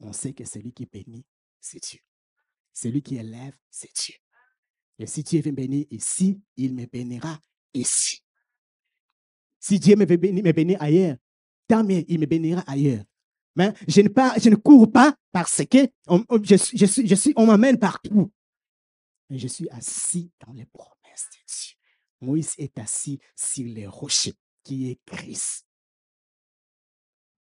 on 0.00 0.12
sait 0.12 0.34
que 0.34 0.44
celui 0.44 0.72
qui 0.72 0.86
bénit, 0.86 1.24
c'est 1.60 1.80
Dieu. 1.80 2.00
Celui 2.80 3.02
qui 3.02 3.16
élève, 3.16 3.56
c'est 3.72 3.92
Dieu. 3.92 4.14
Et 5.00 5.06
si 5.06 5.24
Dieu 5.24 5.42
veut 5.42 5.50
me 5.50 5.56
bénir 5.56 5.84
ici, 5.90 6.40
il 6.56 6.74
me 6.74 6.86
bénira 6.86 7.40
ici. 7.74 8.22
Si 9.58 9.80
Dieu 9.80 9.96
me 9.96 10.06
veut 10.06 10.16
bénir, 10.16 10.44
me 10.44 10.52
bénir 10.52 10.80
ailleurs, 10.80 11.16
tant 11.66 11.82
mieux, 11.82 12.04
il 12.06 12.20
me 12.20 12.26
bénira 12.26 12.62
ailleurs. 12.68 13.02
Mais 13.56 13.74
je 13.88 14.00
ne, 14.02 14.08
je 14.08 14.48
ne 14.50 14.54
cours 14.54 14.92
pas 14.92 15.12
parce 15.32 15.62
que 15.66 15.88
on, 16.06 16.24
je, 16.44 16.54
je 16.54 17.14
suis, 17.16 17.32
on 17.34 17.46
m'amène 17.46 17.80
partout. 17.80 18.30
Mais 19.28 19.38
je 19.38 19.48
suis 19.48 19.68
assis 19.70 20.30
dans 20.46 20.52
les 20.52 20.66
promesses 20.66 21.26
de 21.32 21.52
Dieu. 21.52 21.76
Moïse 22.20 22.54
est 22.58 22.78
assis 22.78 23.18
sur 23.34 23.66
les 23.66 23.88
rochers 23.88 24.36
qui 24.62 24.88
est 24.88 25.00
Christ. 25.04 25.66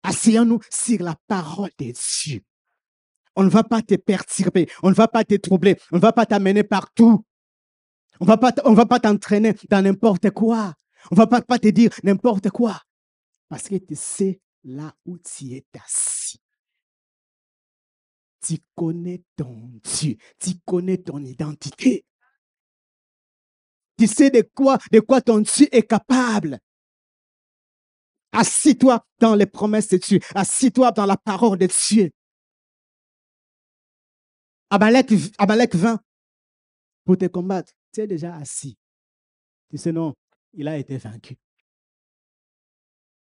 Asseyons-nous 0.02 0.62
sur 0.68 1.00
la 1.00 1.14
parole 1.28 1.70
de 1.78 1.92
Dieu. 1.92 2.42
On 3.36 3.44
ne 3.44 3.48
va 3.48 3.64
pas 3.64 3.82
te 3.82 3.94
perturber, 3.94 4.68
on 4.82 4.90
ne 4.90 4.94
va 4.94 5.08
pas 5.08 5.24
te 5.24 5.34
troubler, 5.34 5.78
on 5.90 5.96
ne 5.96 6.02
va 6.02 6.12
pas 6.12 6.26
t'amener 6.26 6.64
partout. 6.64 7.24
On 8.20 8.24
va 8.24 8.38
on 8.64 8.74
va 8.74 8.86
pas 8.86 9.00
t'entraîner 9.00 9.54
dans 9.70 9.82
n'importe 9.82 10.30
quoi. 10.30 10.74
On 11.10 11.16
va 11.16 11.26
pas, 11.26 11.42
pas 11.42 11.58
te 11.58 11.68
dire 11.68 11.90
n'importe 12.04 12.50
quoi. 12.50 12.80
Parce 13.48 13.68
que 13.68 13.76
tu 13.76 13.96
sais 13.96 14.40
là 14.64 14.94
où 15.04 15.18
tu 15.18 15.52
es 15.52 15.64
assis. 15.84 16.40
Tu 18.46 18.58
connais 18.74 19.22
ton 19.36 19.70
Dieu. 19.82 20.16
Tu 20.38 20.52
connais 20.64 20.98
ton 20.98 21.24
identité. 21.24 22.04
Tu 23.98 24.06
sais 24.06 24.30
de 24.30 24.42
quoi, 24.54 24.78
de 24.90 25.00
quoi 25.00 25.20
ton 25.20 25.38
Dieu 25.38 25.68
est 25.70 25.86
capable. 25.86 26.58
Assis-toi 28.32 29.04
dans 29.20 29.34
les 29.34 29.46
promesses 29.46 29.88
de 29.88 29.98
Dieu. 29.98 30.20
Assis-toi 30.34 30.90
dans 30.92 31.06
la 31.06 31.16
parole 31.16 31.58
de 31.58 31.66
Dieu. 31.66 32.10
Amalek, 34.72 35.12
Amalek 35.36 35.74
vint 35.74 36.00
pour 37.04 37.18
te 37.18 37.26
combattre. 37.26 37.74
Tu 37.92 38.00
es 38.00 38.06
déjà 38.06 38.34
assis. 38.36 38.78
Tu 39.68 39.76
sais, 39.76 39.92
non, 39.92 40.14
il 40.54 40.66
a 40.66 40.78
été 40.78 40.96
vaincu. 40.96 41.36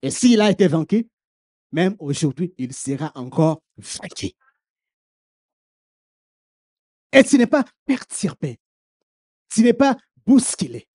Et 0.01 0.13
s'il 0.13 0.41
a 0.41 0.49
été 0.49 0.69
vaincu, 0.69 1.09
même 1.73 1.97
aujourd'hui, 1.99 2.55
il 2.57 2.73
sera 2.73 3.11
encore 3.17 3.61
vaincu. 3.77 4.31
Et 7.11 7.25
tu 7.25 7.37
n'es 7.37 7.49
pas 7.49 7.65
perturbé. 7.85 8.61
Tu 9.53 9.63
n'es 9.63 9.75
pas 9.75 9.97
bousculé. 10.25 10.87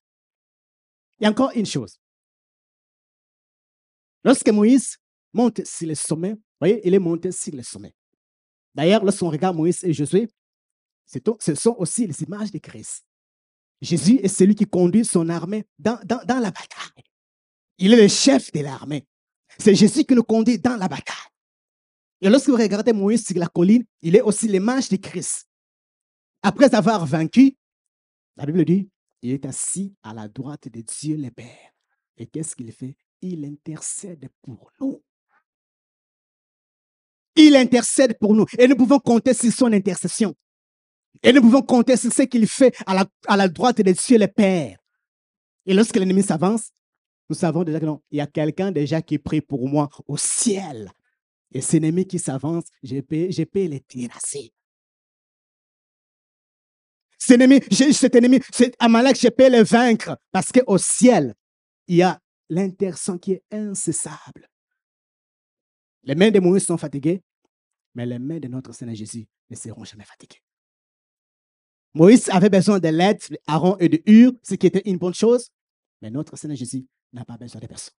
Il 1.18 1.24
y 1.24 1.26
a 1.26 1.30
encore 1.32 1.52
une 1.54 1.66
chose. 1.66 1.98
Lorsque 4.24 4.48
Moïse 4.48 4.96
monte 5.34 5.66
sur 5.66 5.86
le 5.86 5.94
sommet, 5.94 6.32
vous 6.32 6.42
voyez, 6.60 6.80
il 6.82 6.94
est 6.94 6.98
monté 6.98 7.30
sur 7.30 7.54
le 7.54 7.62
sommet. 7.62 7.94
D'ailleurs, 8.74 9.04
lorsqu'on 9.04 9.28
regarde 9.28 9.54
Moïse 9.54 9.84
et 9.84 9.92
Josué, 9.92 10.30
ce 11.06 11.54
sont 11.54 11.74
aussi 11.78 12.06
les 12.06 12.22
images 12.22 12.50
de 12.50 12.58
Christ. 12.58 13.04
Jésus 13.80 14.18
est 14.22 14.28
celui 14.28 14.54
qui 14.54 14.66
conduit 14.66 15.04
son 15.04 15.28
armée 15.28 15.66
dans, 15.78 15.98
la 16.08 16.50
bataille. 16.50 17.04
Il 17.78 17.92
est 17.92 18.02
le 18.02 18.08
chef 18.08 18.50
de 18.52 18.60
l'armée. 18.60 19.06
C'est 19.58 19.74
Jésus 19.74 20.04
qui 20.04 20.14
nous 20.14 20.22
conduit 20.22 20.58
dans 20.58 20.76
la 20.76 20.88
bataille. 20.88 21.16
Et 22.20 22.28
lorsque 22.28 22.48
vous 22.48 22.56
regardez 22.56 22.92
Moïse 22.92 23.26
sur 23.26 23.38
la 23.38 23.46
colline, 23.46 23.84
il 24.00 24.16
est 24.16 24.22
aussi 24.22 24.48
l'image 24.48 24.88
de 24.88 24.96
Christ. 24.96 25.46
Après 26.42 26.74
avoir 26.74 27.04
vaincu, 27.04 27.56
la 28.36 28.46
Bible 28.46 28.64
dit, 28.64 28.88
il 29.22 29.32
est 29.32 29.44
assis 29.44 29.94
à 30.02 30.14
la 30.14 30.28
droite 30.28 30.68
de 30.68 30.80
Dieu 30.80 31.16
le 31.16 31.30
Père. 31.30 31.72
Et 32.16 32.26
qu'est-ce 32.26 32.56
qu'il 32.56 32.72
fait? 32.72 32.96
Il 33.20 33.44
intercède 33.44 34.28
pour 34.42 34.72
nous. 34.80 35.02
Il 37.34 37.54
intercède 37.56 38.18
pour 38.18 38.34
nous. 38.34 38.46
Et 38.58 38.66
nous 38.66 38.76
pouvons 38.76 38.98
compter 38.98 39.34
sur 39.34 39.52
son 39.52 39.72
intercession. 39.72 40.34
Et 41.22 41.32
nous 41.32 41.40
pouvons 41.40 41.62
compter 41.62 41.96
sur 41.96 42.12
ce 42.12 42.22
qu'il 42.22 42.46
fait 42.46 42.74
à 42.86 43.36
la, 43.36 43.48
droite 43.48 43.80
de 43.80 43.92
Dieu 43.92 44.18
le 44.18 44.26
Père. 44.28 44.78
Et 45.64 45.74
lorsque 45.74 45.96
l'ennemi 45.96 46.22
s'avance, 46.22 46.70
nous 47.28 47.36
savons 47.36 47.64
déjà 47.64 47.80
que 47.80 47.86
non, 47.86 48.02
il 48.10 48.18
y 48.18 48.20
a 48.20 48.26
quelqu'un 48.26 48.70
déjà 48.70 49.02
qui 49.02 49.18
prie 49.18 49.40
pour 49.40 49.68
moi 49.68 49.88
au 50.06 50.16
ciel. 50.16 50.90
Et 51.52 51.60
cet 51.60 51.82
ennemi 51.82 52.06
qui 52.06 52.18
s'avance, 52.18 52.64
je 52.82 53.00
peux, 53.00 53.30
je 53.30 53.42
peux 53.44 53.64
les 53.64 53.80
terrasser. 53.80 54.52
Cet 57.18 57.40
ennemi, 57.40 57.60
cet 57.92 58.14
ennemi, 58.14 58.40
cet 58.52 58.74
Amalek, 58.78 59.18
je 59.18 59.28
peux 59.28 59.50
le 59.50 59.64
vaincre 59.64 60.16
parce 60.30 60.52
qu'au 60.52 60.78
ciel, 60.78 61.34
il 61.88 61.96
y 61.96 62.02
a 62.02 62.20
l'intercession 62.48 63.18
qui 63.18 63.32
est 63.32 63.42
incessable. 63.50 64.48
Les 66.04 66.14
mains 66.14 66.30
de 66.30 66.38
Moïse 66.38 66.64
sont 66.64 66.78
fatiguées, 66.78 67.22
mais 67.94 68.06
les 68.06 68.18
mains 68.18 68.38
de 68.38 68.46
notre 68.46 68.72
Seigneur 68.72 68.94
Jésus 68.94 69.26
ne 69.50 69.56
seront 69.56 69.84
jamais 69.84 70.04
fatiguées. 70.04 70.45
Moïse 71.96 72.28
avait 72.28 72.50
besoin 72.50 72.78
de 72.78 72.88
l'aide 72.88 73.22
d'Aaron 73.48 73.78
et 73.78 73.88
de 73.88 74.02
Hur, 74.04 74.32
ce 74.42 74.54
qui 74.54 74.66
était 74.66 74.82
une 74.84 74.98
bonne 74.98 75.14
chose, 75.14 75.50
mais 76.02 76.10
notre 76.10 76.36
Seigneur 76.36 76.58
Jésus 76.58 76.86
n'a 77.14 77.24
pas 77.24 77.38
besoin 77.38 77.58
de 77.58 77.66
personne. 77.66 77.94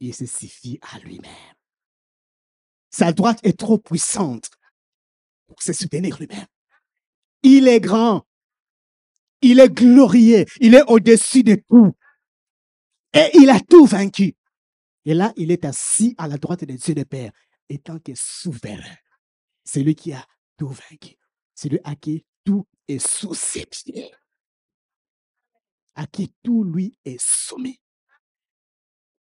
Il 0.00 0.14
se 0.14 0.24
suffit 0.24 0.78
à 0.80 0.98
lui-même. 1.00 1.54
Sa 2.88 3.12
droite 3.12 3.40
est 3.42 3.58
trop 3.58 3.76
puissante 3.76 4.48
pour 5.46 5.62
se 5.62 5.74
soutenir 5.74 6.18
lui-même. 6.18 6.46
Il 7.42 7.68
est 7.68 7.80
grand. 7.80 8.26
Il 9.42 9.60
est 9.60 9.68
glorieux. 9.68 10.46
Il 10.58 10.74
est 10.74 10.84
au-dessus 10.88 11.42
de 11.42 11.56
tout. 11.68 11.92
Et 13.12 13.32
il 13.34 13.50
a 13.50 13.60
tout 13.60 13.84
vaincu. 13.84 14.34
Et 15.04 15.12
là, 15.12 15.34
il 15.36 15.50
est 15.50 15.66
assis 15.66 16.14
à 16.16 16.26
la 16.26 16.38
droite 16.38 16.64
de 16.64 16.72
Dieu 16.72 16.94
de 16.94 17.04
Père, 17.04 17.32
étant 17.68 17.98
que 17.98 18.12
souverain. 18.14 18.96
C'est 19.62 19.82
lui 19.82 19.94
qui 19.94 20.14
a 20.14 20.26
tout 20.56 20.68
vaincu. 20.68 21.16
C'est 21.54 21.68
lui 21.68 21.78
à 21.84 21.94
qui 21.96 22.24
tout 22.44 22.66
est 22.88 22.98
sous 22.98 23.34
ses 23.34 23.66
pieds. 23.66 24.12
À 25.94 26.06
qui 26.06 26.34
tout 26.42 26.64
lui 26.64 26.98
est 27.04 27.20
soumis. 27.20 27.80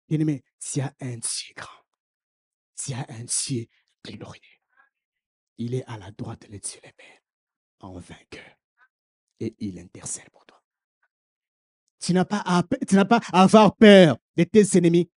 Bien-aimé, 0.08 0.44
s'il 0.58 0.82
y 0.82 0.84
a 0.84 0.94
un 1.00 1.16
Dieu 1.16 1.54
grand, 1.56 1.84
s'il 2.74 2.96
y 2.96 2.98
a 2.98 3.06
un 3.08 3.24
Dieu 3.24 3.66
glorieux, 4.04 4.40
il 5.58 5.74
est 5.74 5.84
à 5.86 5.98
la 5.98 6.10
droite 6.10 6.50
de 6.50 6.58
Dieu 6.58 6.80
le 6.82 6.90
Père, 6.96 7.20
en 7.80 7.98
vainqueur. 7.98 8.56
Et 9.40 9.54
il 9.58 9.78
intercède 9.78 10.28
pour 10.30 10.44
toi. 10.46 10.62
Tu 12.00 12.12
n'as 12.12 12.24
pas, 12.24 12.42
à, 12.44 12.62
pas 12.62 13.20
à 13.32 13.42
avoir 13.42 13.76
peur 13.76 14.16
de 14.36 14.44
tes 14.44 14.78
ennemis. 14.78 15.10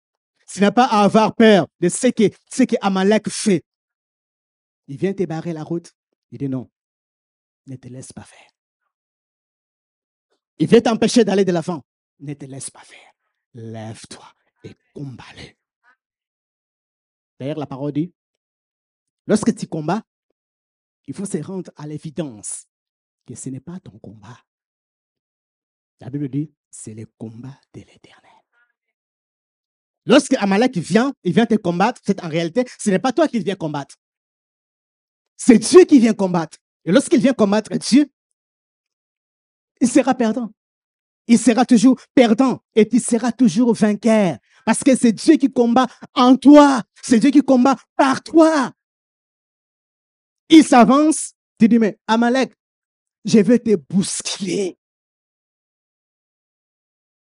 Tu 0.48 0.60
n'as 0.60 0.72
pas 0.72 0.86
à 0.86 1.04
avoir 1.04 1.34
peur 1.34 1.68
de 1.80 1.89
ce 1.89 2.08
que, 2.08 2.30
ce 2.52 2.63
que 2.63 2.76
Amalek 2.82 3.30
fait. 3.30 3.63
Il 4.88 4.98
vient 4.98 5.13
te 5.13 5.24
barrer 5.24 5.54
la 5.54 5.63
route. 5.63 5.92
Il 6.32 6.39
dit 6.39 6.50
non, 6.50 6.70
ne 7.67 7.76
te 7.76 7.88
laisse 7.88 8.13
pas 8.13 8.23
faire. 8.23 8.49
Il 10.60 10.67
vient 10.67 10.82
t'empêcher 10.82 11.23
d'aller 11.23 11.45
de 11.45 11.52
l'avant. 11.52 11.84
Ne 12.19 12.34
te 12.34 12.45
laisse 12.45 12.69
pas 12.69 12.84
faire. 12.84 13.12
Lève-toi 13.54 14.26
et 14.63 14.76
combat-le. 14.93 15.56
D'ailleurs, 17.39 17.60
la 17.60 17.65
parole 17.65 17.91
dit, 17.91 18.13
lorsque 19.28 19.56
tu 19.56 19.67
combats, 19.67 20.04
il 21.08 21.13
faut 21.13 21.26
se 21.26 21.38
rendre 21.38 21.71
à 21.76 21.88
l'évidence 21.88 22.65
que 23.26 23.36
ce 23.36 23.49
n'est 23.49 23.60
pas 23.60 23.80
ton 23.80 23.97
combat. 23.99 24.39
La 25.99 26.10
Bible 26.10 26.30
dit, 26.30 26.54
c'est 26.69 26.93
le 26.93 27.06
combat 27.17 27.60
de 27.73 27.82
l'éternel. 27.82 28.32
Lorsque 30.06 30.34
Amalek 30.34 30.78
vient, 30.78 31.13
il 31.23 31.34
vient 31.34 31.45
te 31.45 31.56
combattre, 31.56 32.02
c'est 32.04 32.23
en 32.23 32.28
réalité, 32.28 32.65
ce 32.80 32.89
n'est 32.89 32.99
pas 32.99 33.13
toi 33.13 33.28
qui 33.28 33.39
viens 33.39 33.56
combattre. 33.56 33.95
C'est 35.38 35.58
Dieu 35.58 35.86
qui 35.86 35.99
vient 35.99 36.13
combattre. 36.13 36.58
Et 36.86 36.91
lorsqu'il 36.91 37.22
vient 37.22 37.34
combattre 37.34 37.72
Dieu, 37.78 38.12
il 39.80 39.88
sera 39.88 40.13
perdant. 40.13 40.52
Il 41.28 41.39
sera 41.39 41.65
toujours 41.65 42.00
perdant 42.13 42.62
et 42.76 42.88
tu 42.88 43.00
seras 43.00 43.32
toujours 43.32 43.74
vainqueur. 43.74 44.38
Parce 44.65 44.84
que 44.84 44.96
c'est 44.96 45.13
Dieu 45.13 45.38
qui 45.38 45.52
combat 45.52 45.88
en 46.13 46.36
toi. 46.36 46.84
C'est 47.02 47.19
Dieu 47.19 47.32
qui 47.32 47.41
combat 47.41 47.76
par 47.96 48.22
toi. 48.24 48.74
Il 50.50 50.63
s'avance. 50.63 51.34
Tu 51.60 51.67
dis, 51.67 51.80
mais 51.80 51.98
Amalek, 52.08 52.54
je 53.24 53.39
vais 53.39 53.60
te 53.60 53.76
bousculer. 53.76 54.78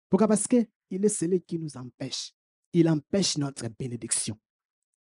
Pourquoi? 0.08 0.28
Parce 0.28 0.46
qu'il 0.46 0.66
est 0.90 1.08
celui 1.08 1.40
qui 1.42 1.58
nous 1.58 1.76
empêche. 1.76 2.32
Il 2.72 2.88
empêche 2.88 3.36
notre 3.36 3.68
bénédiction. 3.68 4.38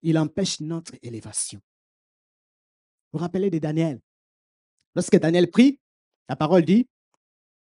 Il 0.02 0.18
empêche 0.18 0.60
notre 0.60 0.94
élévation. 1.02 1.62
Vous 3.12 3.20
rappelez 3.20 3.50
de 3.50 3.60
Daniel? 3.60 4.02
Lorsque 4.98 5.20
Daniel 5.20 5.52
prie, 5.52 5.80
la 6.28 6.36
parole 6.36 6.66
dit, 6.66 6.90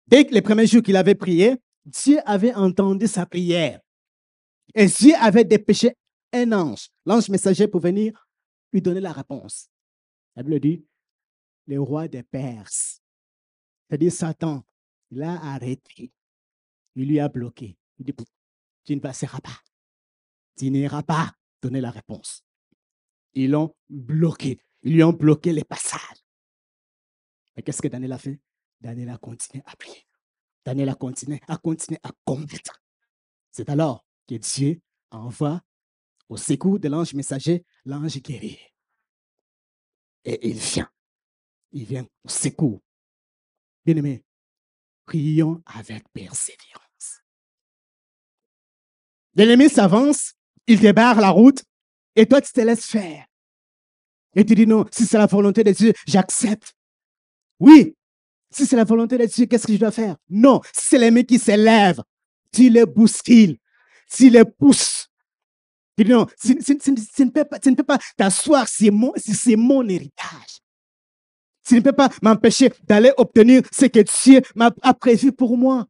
dès 0.07 0.25
que 0.25 0.33
les 0.33 0.41
premiers 0.41 0.65
jours 0.65 0.81
qu'il 0.81 0.95
avait 0.95 1.13
prié, 1.13 1.55
Dieu 1.85 2.17
avait 2.25 2.55
entendu 2.55 3.05
sa 3.05 3.27
prière. 3.27 3.79
Et 4.73 4.87
Dieu 4.87 5.13
avait 5.19 5.43
dépêché 5.43 5.93
un 6.33 6.51
ange, 6.51 6.89
l'ange 7.05 7.29
messager 7.29 7.67
pour 7.67 7.79
venir 7.79 8.27
lui 8.73 8.81
donner 8.81 9.01
la 9.01 9.11
réponse. 9.11 9.69
La 10.35 10.41
Bible 10.41 10.59
dit, 10.59 10.85
le 11.67 11.79
roi 11.79 12.07
des 12.07 12.23
Perses, 12.23 13.03
c'est-à-dire 13.87 14.11
Satan, 14.11 14.65
il 15.11 15.21
a 15.21 15.39
arrêté. 15.53 16.11
Il 16.95 17.07
lui 17.07 17.19
a 17.19 17.29
bloqué. 17.29 17.77
Il 17.99 18.05
dit, 18.07 18.15
tu 18.83 18.95
ne 18.95 18.99
passeras 18.99 19.41
pas. 19.41 19.59
Tu 20.57 20.71
n'iras 20.71 21.03
pas 21.03 21.35
donner 21.61 21.81
la 21.81 21.91
réponse. 21.91 22.43
Ils 23.35 23.51
l'ont 23.51 23.75
bloqué. 23.87 24.59
Ils 24.81 24.93
lui 24.93 25.03
ont 25.03 25.13
bloqué 25.13 25.53
les 25.53 25.63
passages. 25.63 26.23
Mais 27.57 27.63
qu'est-ce 27.63 27.81
que 27.81 27.87
Daniel 27.87 28.13
a 28.13 28.19
fait? 28.19 28.39
Daniel 28.79 29.09
a 29.09 29.17
continué 29.17 29.63
à 29.65 29.75
prier. 29.75 30.05
Daniel 30.63 30.89
a 30.89 30.95
continué, 30.95 31.41
à 31.47 31.57
continuer 31.57 31.99
à 32.03 32.11
combattre. 32.23 32.83
C'est 33.49 33.67
alors 33.69 34.05
que 34.27 34.35
Dieu 34.35 34.79
envoie 35.09 35.63
au 36.29 36.37
secours 36.37 36.79
de 36.79 36.87
l'ange 36.87 37.15
messager 37.15 37.65
l'ange 37.83 38.21
guerrier. 38.21 38.61
Et 40.23 40.49
il 40.49 40.57
vient. 40.57 40.89
Il 41.71 41.85
vient 41.85 42.07
au 42.23 42.29
secours. 42.29 42.81
Bien-aimé, 43.83 44.23
prions 45.05 45.61
avec 45.65 46.07
persévérance. 46.13 47.23
L'ennemi 49.33 49.69
s'avance, 49.69 50.33
il 50.67 50.79
débarre 50.79 51.21
la 51.21 51.29
route, 51.29 51.63
et 52.15 52.27
toi, 52.27 52.41
tu 52.41 52.51
te 52.51 52.61
laisses 52.61 52.85
faire. 52.85 53.25
Et 54.35 54.45
tu 54.45 54.53
dis 54.53 54.67
non, 54.67 54.85
si 54.91 55.05
c'est 55.05 55.17
la 55.17 55.25
volonté 55.25 55.63
de 55.63 55.71
Dieu, 55.71 55.93
j'accepte. 56.05 56.76
Oui, 57.59 57.95
si 58.49 58.65
c'est 58.65 58.75
la 58.75 58.83
volonté 58.83 59.17
de 59.17 59.25
Dieu, 59.25 59.45
qu'est-ce 59.45 59.67
que 59.67 59.73
je 59.73 59.79
dois 59.79 59.91
faire? 59.91 60.15
Non, 60.29 60.61
c'est 60.73 60.97
l'ennemi 60.97 61.25
qui 61.25 61.39
s'élève, 61.39 62.01
tu 62.51 62.69
le 62.69 62.85
bouscules 62.85 63.57
s'il 64.07 64.33
les 64.33 64.45
pousse. 64.45 65.09
non, 65.99 66.25
tu, 66.41 66.57
tu 66.57 67.25
ne 67.25 67.29
peux 67.75 67.83
pas 67.83 67.99
t'asseoir 68.15 68.67
c'est 68.67 68.91
mon, 68.91 69.13
mon 69.57 69.87
héritage. 69.87 70.61
Tu 71.65 71.75
ne 71.75 71.81
peux 71.81 71.91
pas 71.91 72.09
m'empêcher 72.21 72.71
d'aller 72.83 73.11
obtenir 73.17 73.61
ce 73.73 73.85
que 73.85 73.99
Dieu 74.23 74.41
m'a 74.55 74.71
prévu 74.93 75.33
pour 75.33 75.57
moi. 75.57 75.85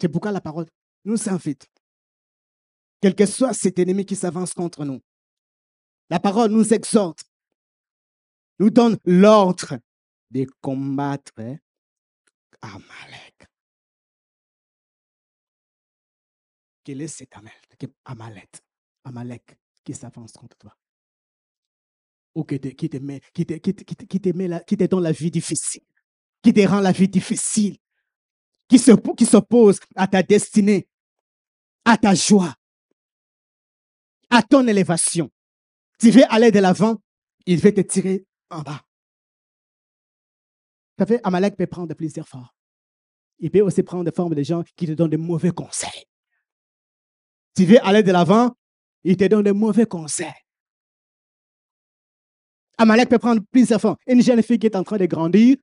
C'est 0.00 0.08
pourquoi 0.08 0.32
la 0.32 0.40
parole 0.40 0.66
nous 1.04 1.28
invite 1.28 1.68
quel 3.00 3.14
que 3.14 3.26
soit 3.26 3.52
cet 3.52 3.78
ennemi 3.78 4.04
qui 4.04 4.16
s'avance 4.16 4.54
contre 4.54 4.84
nous. 4.84 5.00
La 6.10 6.18
parole 6.18 6.50
nous 6.50 6.72
exhorte, 6.72 7.24
nous 8.58 8.70
donne 8.70 8.98
l'ordre 9.04 9.78
de 10.30 10.46
combattre 10.60 11.32
Amalek. 12.60 13.46
Quel 16.84 17.02
est 17.02 17.08
cet 17.08 17.32
Amalek, 18.04 18.62
Amalek 19.04 19.58
qui 19.84 19.94
s'avance 19.94 20.32
contre 20.32 20.56
toi? 20.56 20.76
Ou 22.34 22.44
qui 22.44 22.60
te, 22.60 22.96
met, 22.98 23.20
qui 23.32 23.44
te, 23.46 23.52
met 24.32 24.64
qui 24.66 24.76
te 24.76 24.84
donne 24.84 25.02
la 25.02 25.12
vie 25.12 25.30
difficile, 25.30 25.82
qui 26.42 26.52
te 26.52 26.66
rend 26.66 26.80
la 26.80 26.92
vie 26.92 27.08
difficile, 27.08 27.78
qui 28.68 28.78
se, 28.78 28.92
qui 29.14 29.26
s'oppose 29.26 29.80
à 29.96 30.06
ta 30.06 30.22
destinée, 30.22 30.88
à 31.84 31.96
ta 31.96 32.14
joie, 32.14 32.54
à 34.30 34.42
ton 34.42 34.66
élévation. 34.66 35.30
Tu 35.98 36.10
veux 36.10 36.24
aller 36.32 36.52
de 36.52 36.60
l'avant, 36.60 37.02
il 37.46 37.58
va 37.60 37.72
te 37.72 37.80
tirer 37.80 38.27
en 38.50 38.62
bas. 38.62 38.80
Ça 40.98 41.06
fait, 41.06 41.20
Amalek 41.22 41.56
peut 41.56 41.66
prendre 41.66 41.94
plusieurs 41.94 42.28
formes. 42.28 42.48
Il 43.38 43.50
peut 43.50 43.60
aussi 43.60 43.82
prendre 43.82 44.04
des 44.04 44.10
formes 44.10 44.34
de 44.34 44.42
gens 44.42 44.64
qui 44.76 44.86
te 44.86 44.92
donnent 44.92 45.10
de 45.10 45.16
mauvais 45.16 45.50
conseils. 45.50 46.04
Tu 47.54 47.64
veux 47.64 47.84
aller 47.86 48.02
de 48.02 48.10
l'avant, 48.10 48.54
il 49.04 49.16
te 49.16 49.24
donne 49.24 49.44
de 49.44 49.52
mauvais 49.52 49.86
conseils. 49.86 50.32
Amalek 52.78 53.08
peut 53.08 53.18
prendre 53.18 53.42
plusieurs 53.50 53.80
formes. 53.80 53.96
Une 54.06 54.22
jeune 54.22 54.42
fille 54.42 54.58
qui 54.58 54.66
est 54.66 54.76
en 54.76 54.84
train 54.84 54.98
de 54.98 55.06
grandir, 55.06 55.56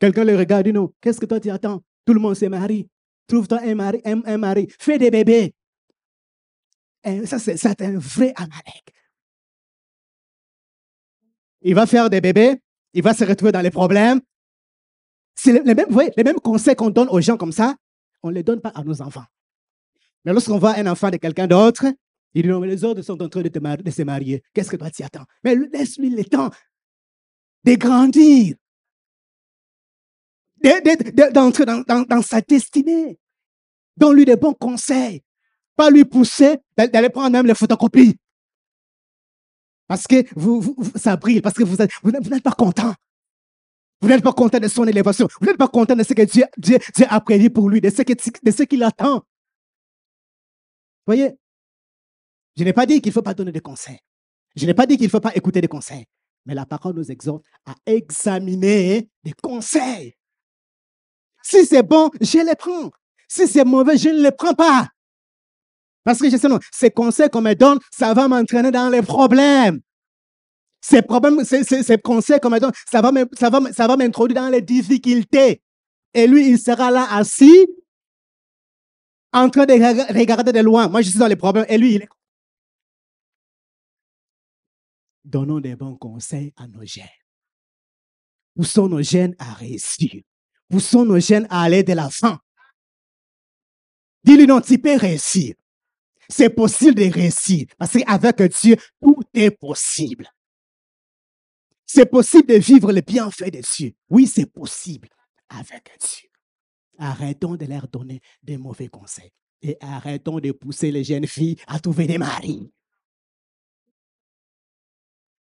quelqu'un 0.00 0.24
le 0.24 0.36
regarde 0.36 0.66
et 0.66 0.72
dit 0.72 0.76
non, 0.76 0.92
qu'est-ce 1.00 1.20
que 1.20 1.26
toi 1.26 1.40
tu 1.40 1.50
attends? 1.50 1.82
Tout 2.04 2.14
le 2.14 2.20
monde 2.20 2.34
se 2.34 2.46
marie. 2.46 2.88
Trouve-toi 3.26 3.60
un 3.62 3.74
mari, 3.74 4.00
un, 4.04 4.38
mari. 4.38 4.68
Fais 4.78 4.98
des 4.98 5.10
bébés. 5.10 5.54
Ça, 7.24 7.38
c'est 7.38 7.82
un 7.82 7.98
vrai 7.98 8.32
Amalek. 8.36 8.95
Il 11.62 11.74
va 11.74 11.86
faire 11.86 12.10
des 12.10 12.20
bébés, 12.20 12.60
il 12.92 13.02
va 13.02 13.14
se 13.14 13.24
retrouver 13.24 13.52
dans 13.52 13.60
les 13.60 13.70
problèmes. 13.70 14.20
C'est 15.34 15.52
les, 15.52 15.74
mêmes, 16.24 16.40
conseils 16.42 16.74
qu'on 16.74 16.90
donne 16.90 17.08
aux 17.08 17.20
gens 17.20 17.36
comme 17.36 17.52
ça, 17.52 17.76
on 18.22 18.30
ne 18.30 18.34
les 18.34 18.42
donne 18.42 18.60
pas 18.60 18.72
à 18.74 18.82
nos 18.82 19.02
enfants. 19.02 19.24
Mais 20.24 20.32
lorsqu'on 20.32 20.58
voit 20.58 20.76
un 20.78 20.86
enfant 20.86 21.10
de 21.10 21.18
quelqu'un 21.18 21.46
d'autre, 21.46 21.84
il 22.34 22.42
dit 22.42 22.48
non, 22.48 22.60
mais 22.60 22.68
les 22.68 22.84
autres 22.84 23.02
sont 23.02 23.20
en 23.22 23.28
train 23.28 23.42
de, 23.42 23.90
se 23.90 24.02
marier. 24.02 24.42
Qu'est-ce 24.52 24.70
que 24.70 24.76
toi 24.76 24.90
tu 24.90 25.02
attends? 25.02 25.24
Mais 25.44 25.54
laisse-lui 25.54 26.10
le 26.10 26.24
temps 26.24 26.50
de 27.64 27.74
grandir 27.74 28.56
d'entrer 31.32 31.64
dans, 31.66 32.22
sa 32.22 32.40
destinée. 32.40 33.18
Donne-lui 33.96 34.24
des 34.24 34.36
bons 34.36 34.54
conseils. 34.54 35.22
Pas 35.76 35.90
lui 35.90 36.04
pousser 36.04 36.58
d'aller 36.76 37.10
prendre 37.10 37.30
même 37.30 37.46
les 37.46 37.54
photocopies. 37.54 38.16
Parce 39.88 40.06
que 40.06 40.24
vous, 40.34 40.76
ça 40.96 41.16
brille, 41.16 41.40
parce 41.40 41.54
que 41.54 41.62
vous, 41.62 41.76
vous, 42.02 42.10
n'êtes 42.10 42.42
pas 42.42 42.52
content. 42.52 42.94
Vous 44.00 44.08
n'êtes 44.08 44.22
pas 44.22 44.32
content 44.32 44.58
de 44.58 44.68
son 44.68 44.84
élévation. 44.86 45.28
Vous 45.40 45.46
n'êtes 45.46 45.56
pas 45.56 45.68
content 45.68 45.94
de 45.94 46.02
ce 46.02 46.12
que 46.12 46.22
Dieu, 46.22 46.44
Dieu, 46.58 46.78
a 47.08 47.20
prévu 47.20 47.50
pour 47.50 47.70
lui, 47.70 47.80
de 47.80 47.90
ce, 47.90 48.02
de 48.02 48.50
ce 48.50 48.62
qu'il 48.64 48.82
attend. 48.82 49.22
Voyez, 51.06 51.36
je 52.56 52.64
n'ai 52.64 52.72
pas 52.72 52.86
dit 52.86 53.00
qu'il 53.00 53.10
ne 53.10 53.14
faut 53.14 53.22
pas 53.22 53.34
donner 53.34 53.52
des 53.52 53.60
conseils. 53.60 53.98
Je 54.56 54.66
n'ai 54.66 54.74
pas 54.74 54.86
dit 54.86 54.96
qu'il 54.96 55.06
ne 55.06 55.10
faut 55.10 55.20
pas 55.20 55.34
écouter 55.34 55.60
des 55.60 55.68
conseils. 55.68 56.04
Mais 56.46 56.54
la 56.54 56.66
parole 56.66 56.94
nous 56.94 57.10
exhorte 57.10 57.44
à 57.64 57.74
examiner 57.86 59.08
des 59.22 59.34
conseils. 59.42 60.14
Si 61.42 61.64
c'est 61.64 61.82
bon, 61.82 62.10
je 62.20 62.38
les 62.38 62.56
prends. 62.56 62.90
Si 63.28 63.46
c'est 63.46 63.64
mauvais, 63.64 63.96
je 63.96 64.08
ne 64.08 64.22
les 64.22 64.32
prends 64.32 64.54
pas. 64.54 64.88
Parce 66.06 66.20
que 66.20 66.30
je 66.30 66.36
sais, 66.38 66.48
non, 66.48 66.58
ces 66.72 66.90
conseils 66.90 67.28
qu'on 67.28 67.42
me 67.42 67.54
donne, 67.54 67.78
ça 67.90 68.14
va 68.14 68.28
m'entraîner 68.28 68.70
dans 68.70 68.88
les 68.88 69.02
problèmes. 69.02 69.80
Ces 70.80 71.02
problèmes, 71.02 71.44
ces, 71.44 71.64
ces, 71.64 71.98
conseils 71.98 72.40
qu'on 72.40 72.48
me 72.48 72.60
donne, 72.60 72.72
ça 72.90 73.02
va, 73.02 73.10
ça 73.36 73.50
va, 73.50 73.72
ça 73.72 73.86
va 73.86 73.96
m'introduire 73.96 74.40
dans 74.40 74.48
les 74.48 74.62
difficultés. 74.62 75.60
Et 76.14 76.26
lui, 76.26 76.48
il 76.48 76.58
sera 76.58 76.90
là 76.90 77.06
assis, 77.10 77.66
en 79.32 79.50
train 79.50 79.66
de 79.66 79.72
regarder 80.16 80.52
de 80.52 80.60
loin. 80.60 80.88
Moi, 80.88 81.02
je 81.02 81.10
suis 81.10 81.18
dans 81.18 81.26
les 81.26 81.36
problèmes. 81.36 81.66
Et 81.68 81.76
lui, 81.76 81.96
il 81.96 82.02
est. 82.02 82.08
Donnons 85.24 85.60
des 85.60 85.74
bons 85.74 85.96
conseils 85.96 86.54
à 86.56 86.68
nos 86.68 86.86
jeunes. 86.86 87.04
Poussons 88.54 88.88
nos 88.88 89.02
jeunes 89.02 89.34
à 89.38 89.52
réussir 89.54 90.22
poussons 90.68 91.04
nos 91.04 91.20
jeunes 91.20 91.46
à 91.50 91.62
aller 91.62 91.82
de 91.82 91.92
l'avant. 91.92 92.38
Dis-lui 94.24 94.46
non, 94.46 94.60
tu 94.60 94.78
peux 94.78 94.96
réussir. 94.96 95.54
C'est 96.28 96.50
possible 96.50 96.94
de 96.94 97.12
réussir 97.12 97.66
parce 97.78 97.92
qu'avec 97.92 98.42
Dieu, 98.60 98.76
tout 99.00 99.22
est 99.34 99.50
possible. 99.50 100.28
C'est 101.84 102.06
possible 102.06 102.48
de 102.48 102.54
vivre 102.58 102.92
le 102.92 103.00
bienfait 103.00 103.50
de 103.50 103.60
Dieu. 103.60 103.92
Oui, 104.10 104.26
c'est 104.26 104.46
possible 104.52 105.08
avec 105.48 105.90
Dieu. 106.00 106.28
Arrêtons 106.98 107.56
de 107.56 107.66
leur 107.66 107.86
donner 107.88 108.20
des 108.42 108.56
mauvais 108.56 108.88
conseils 108.88 109.30
et 109.62 109.76
arrêtons 109.80 110.40
de 110.40 110.52
pousser 110.52 110.90
les 110.90 111.04
jeunes 111.04 111.26
filles 111.26 111.56
à 111.66 111.78
trouver 111.78 112.06
des 112.06 112.18
maris. 112.18 112.72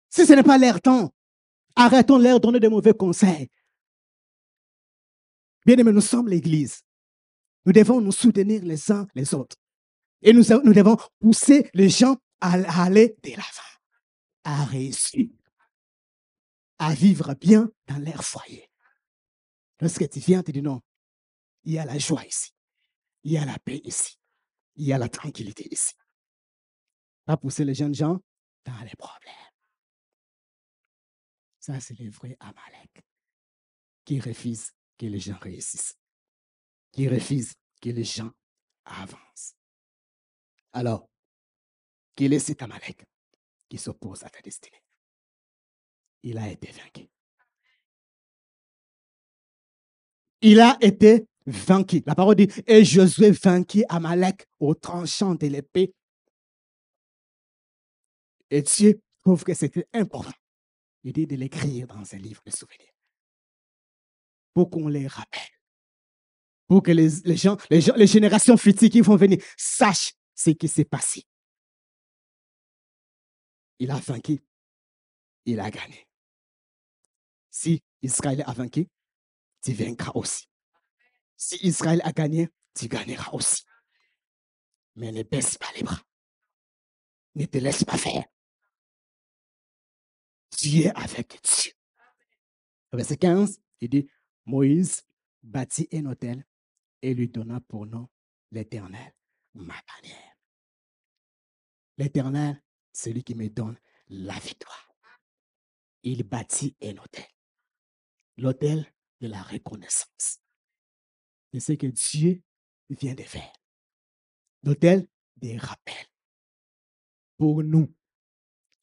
Si 0.10 0.26
ce 0.26 0.34
n'est 0.34 0.44
pas 0.44 0.58
leur 0.58 0.82
temps, 0.82 1.14
arrêtons 1.76 2.18
de 2.18 2.24
leur 2.24 2.40
donner 2.40 2.60
des 2.60 2.70
mauvais 2.70 2.94
conseils 2.94 3.50
Bien 5.66 5.78
aimé, 5.78 5.92
nous 5.92 6.02
sommes 6.02 6.30
l'Église. 6.30 6.82
Nous 7.66 7.74
devons 7.74 8.02
nous 8.02 8.12
soutenir 8.12 8.64
les 8.64 8.92
uns 8.92 9.06
les 9.14 9.36
autres. 9.36 9.58
Et 10.22 10.34
nous, 10.34 10.44
nous 10.64 10.74
devons 10.74 10.98
pousser 11.20 11.70
les 11.74 11.90
gens 11.90 12.18
à, 12.42 12.54
aller 12.84 13.16
de 13.24 13.32
l'avant, 13.32 13.80
à 14.44 14.66
réussir, 14.66 15.30
à 16.78 16.94
vivre 16.94 17.34
bien 17.36 17.70
dans 17.88 17.98
leur 18.00 18.24
foyer. 18.24 18.70
Lorsque 19.80 20.10
tu 20.10 20.20
viens, 20.20 20.44
tu 20.44 20.52
dis 20.52 20.62
non, 20.62 20.82
il 21.64 21.74
y 21.74 21.80
a 21.80 21.86
la 21.86 21.98
joie 21.98 22.26
ici, 22.26 22.54
il 23.24 23.34
y 23.34 23.38
a 23.38 23.46
la 23.46 23.58
paix 23.60 23.82
ici, 23.84 24.20
il 24.76 24.88
y 24.88 24.94
a 24.94 24.98
la 24.98 25.10
tranquillité 25.10 25.68
ici. 25.72 25.94
Pas 27.26 27.38
pousser 27.38 27.64
les 27.64 27.76
jeunes 27.76 27.96
gens 27.96 28.20
dans 28.66 28.80
les 28.84 28.96
problèmes. 28.98 29.34
Ça, 31.60 31.80
c'est 31.80 31.98
le 32.00 32.10
vrai 32.10 32.36
Amalek 32.40 33.04
qui 34.04 34.20
refuse 34.20 34.72
que 34.98 35.06
les 35.06 35.20
gens 35.20 35.38
réussissent, 35.38 35.96
qui 36.92 37.08
refusent 37.08 37.54
que 37.82 37.90
les 37.90 38.04
gens 38.04 38.32
avancent. 38.86 39.59
Alors, 40.74 41.10
quel 42.16 42.34
est 42.34 42.40
cet 42.40 42.62
Amalek 42.62 43.06
qui 43.70 43.78
s'oppose 43.78 44.24
à 44.24 44.30
ta 44.30 44.42
destinée? 44.42 44.84
Il 46.24 46.38
a 46.38 46.50
été 46.50 46.72
vaincu. 46.72 47.10
Il 50.42 50.60
a 50.60 50.78
été 50.82 51.26
vaincu. 51.46 52.04
La 52.06 52.16
parole 52.16 52.36
dit, 52.36 52.50
et 52.68 52.84
Josué 52.84 53.32
vaincu 53.32 53.84
Amalek 53.90 54.46
au 54.60 54.76
tranchant 54.76 55.36
de 55.36 55.48
l'épée. 55.48 55.94
Et 58.50 58.62
Dieu 58.62 59.02
trouve 59.24 59.44
que 59.44 59.54
c'était 59.54 59.88
important. 59.94 60.32
Il 61.04 61.14
dit 61.14 61.28
de 61.28 61.36
l'écrire 61.36 61.88
dans 61.88 62.04
un 62.14 62.18
livre 62.18 62.42
de 62.46 62.52
souvenirs 62.52 62.94
pour 64.54 64.70
qu'on 64.70 64.88
les 64.88 65.08
rappelle. 65.08 65.42
Pour 66.68 66.84
que 66.84 66.92
les, 66.92 67.10
gens, 67.38 67.58
les, 67.70 67.80
les 67.96 68.08
générations 68.08 68.58
futures 68.58 68.90
qui 68.90 69.02
vont 69.02 69.16
venir 69.16 69.42
sachent 69.58 70.14
ce 70.40 70.52
qui 70.52 70.70
s'est 70.70 70.86
passé. 70.86 71.26
Il 73.78 73.92
a 73.92 74.00
vaincu. 74.00 74.42
Il 75.44 75.60
a 75.60 75.70
gagné. 75.70 76.08
Si 77.50 77.84
Israël 78.02 78.42
a 78.48 78.54
vaincu, 78.54 78.88
tu 79.62 79.74
vaincras 79.74 80.14
aussi. 80.16 80.48
Si 81.36 81.58
Israël 81.58 82.02
a 82.06 82.14
gagné, 82.14 82.48
tu 82.74 82.88
gagneras 82.88 83.32
aussi. 83.34 83.64
Mais 84.96 85.12
ne 85.12 85.24
baisse 85.24 85.58
pas 85.58 85.72
les 85.76 85.84
bras. 85.84 86.02
Ne 87.36 87.46
te 87.46 87.58
laisse 87.58 87.84
pas 87.84 87.98
faire. 87.98 88.24
Tu 90.58 90.84
es 90.84 90.96
avec 90.96 91.38
Dieu. 91.44 91.74
Verset 92.94 93.18
15, 93.18 93.60
il 93.82 93.90
dit, 93.90 94.10
Moïse 94.46 95.04
bâtit 95.44 95.90
un 95.92 96.06
hôtel 96.06 96.46
et 97.02 97.14
lui 97.14 97.28
donna 97.28 97.60
pour 97.60 97.86
nom 97.86 98.08
l'Éternel, 98.52 99.14
ma 99.54 99.76
bannière. 99.86 100.29
L'Éternel, 102.00 102.64
celui 102.94 103.26
qui 103.26 103.36
me 103.36 103.50
donne 103.50 103.78
la 104.08 104.40
victoire. 104.40 104.90
Il 106.02 106.24
bâtit 106.24 106.78
un 106.82 106.96
hôtel. 106.98 107.28
L'hôtel 108.38 108.90
de 109.20 109.28
la 109.28 109.42
reconnaissance. 109.42 110.40
C'est 111.52 111.60
ce 111.60 111.74
que 111.74 111.88
Dieu 111.88 112.42
vient 112.90 113.16
de 113.16 113.24
faire. 113.24 113.52
L'hôtel 114.64 115.10
des 115.36 115.58
rappels. 115.58 116.08
Pour 117.38 117.64
nous. 117.64 117.94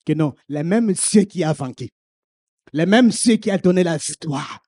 Que 0.05 0.12
non, 0.12 0.35
le 0.49 0.62
même 0.62 0.93
Dieu 0.93 1.23
qui 1.23 1.43
a 1.43 1.55
vaincu. 1.55 1.89
Le 2.75 2.85
même 2.85 3.09
Dieu 3.09 3.37
qui 3.37 3.51
a 3.51 3.57
donné 3.57 3.83
la 3.83 3.97
victoire 3.97 4.62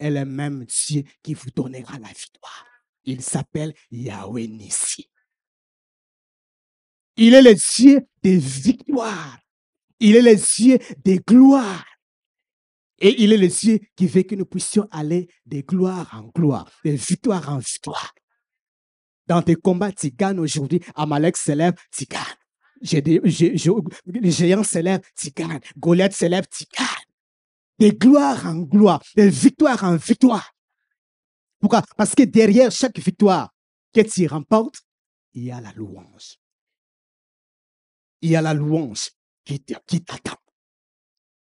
est 0.00 0.10
le 0.10 0.24
même 0.24 0.64
Dieu 0.64 1.04
qui 1.22 1.34
vous 1.34 1.50
donnera 1.50 2.00
la 2.00 2.08
victoire. 2.08 2.66
Il 3.04 3.22
s'appelle 3.22 3.72
Yahweh 3.92 4.48
Nissi. 4.48 5.11
Il 7.16 7.34
est 7.34 7.42
le 7.42 7.54
Dieu 7.54 8.06
des 8.22 8.38
victoires. 8.38 9.38
Il 10.00 10.16
est 10.16 10.22
le 10.22 10.36
Dieu 10.36 10.78
des 11.04 11.18
gloires. 11.18 11.84
Et 12.98 13.22
il 13.22 13.32
est 13.32 13.36
le 13.36 13.48
Dieu 13.48 13.80
qui 13.96 14.06
veut 14.06 14.22
que 14.22 14.34
nous 14.34 14.46
puissions 14.46 14.86
aller 14.90 15.28
de 15.46 15.60
gloire 15.60 16.08
en 16.14 16.30
gloire, 16.34 16.70
de 16.84 16.92
victoire 16.92 17.48
en 17.48 17.58
victoire. 17.58 18.14
Dans 19.26 19.42
tes 19.42 19.56
combats, 19.56 19.92
tu 19.92 20.10
gagnes 20.10 20.38
aujourd'hui. 20.38 20.80
Amalek 20.94 21.36
s'élève, 21.36 21.74
tu 21.90 22.04
gagnes. 22.04 23.10
les 24.06 24.30
géants 24.30 24.62
s'élèvent, 24.62 25.02
tu 25.16 25.30
gagnes. 25.30 25.60
Goliath 25.76 26.12
s'élève, 26.12 26.46
tu 26.48 26.64
gagnes. 26.76 26.86
De 27.78 27.96
gloire 27.96 28.46
en 28.46 28.58
gloire, 28.58 29.02
de 29.16 29.24
victoire 29.24 29.82
en 29.84 29.96
victoire. 29.96 30.52
Pourquoi? 31.60 31.82
Parce 31.96 32.14
que 32.14 32.22
derrière 32.24 32.70
chaque 32.70 32.98
victoire 32.98 33.52
que 33.92 34.00
tu 34.00 34.26
remportes, 34.26 34.82
il 35.34 35.44
y 35.44 35.50
a 35.50 35.60
la 35.60 35.72
louange. 35.72 36.41
Il 38.22 38.30
y 38.30 38.36
a 38.36 38.40
la 38.40 38.54
louange 38.54 39.10
qui 39.44 39.60
t'attend. 39.60 40.38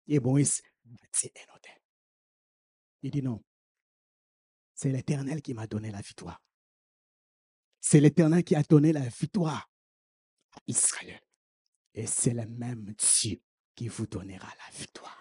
Et 0.06 0.18
Moïse 0.18 0.62
il 3.02 3.10
dit 3.10 3.22
non. 3.22 3.42
C'est 4.74 4.90
l'Éternel 4.90 5.42
qui 5.42 5.54
m'a 5.54 5.66
donné 5.66 5.90
la 5.90 6.00
victoire. 6.00 6.42
C'est 7.80 8.00
l'Éternel 8.00 8.44
qui 8.44 8.54
a 8.54 8.62
donné 8.62 8.92
la 8.92 9.08
victoire 9.08 9.70
à 10.52 10.60
Israël. 10.66 11.20
Et 11.94 12.06
c'est 12.06 12.34
le 12.34 12.46
même 12.46 12.94
Dieu 12.94 13.40
qui 13.74 13.88
vous 13.88 14.06
donnera 14.06 14.48
la 14.48 14.78
victoire. 14.78 15.16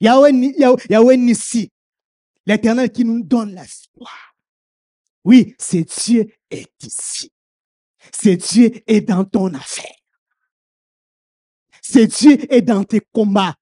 Yahweh, 0.00 0.32
Yahweh 0.90 1.16
Nissi, 1.16 1.70
l'Éternel 2.44 2.90
qui 2.90 3.04
nous 3.04 3.22
donne 3.22 3.54
la 3.54 3.62
victoire. 3.62 4.34
Oui, 5.24 5.54
c'est 5.58 5.84
Dieu 5.84 6.34
est 6.50 6.72
ici. 6.82 7.31
C'est 8.12 8.36
Dieu 8.36 8.70
est 8.86 9.02
dans 9.02 9.24
ton 9.24 9.52
affaire. 9.54 9.94
C'est 11.82 12.06
Dieu 12.06 12.52
est 12.52 12.62
dans 12.62 12.84
tes 12.84 13.00
combats. 13.12 13.54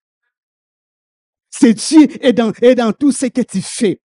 C'est 1.51 1.75
Dieu 1.75 2.07
est 2.25 2.33
dans, 2.33 2.53
est 2.63 2.75
dans 2.75 2.93
tout 2.93 3.13
ce 3.13 3.27
que 3.27 3.41
tu 3.43 3.61
fais. 3.61 4.01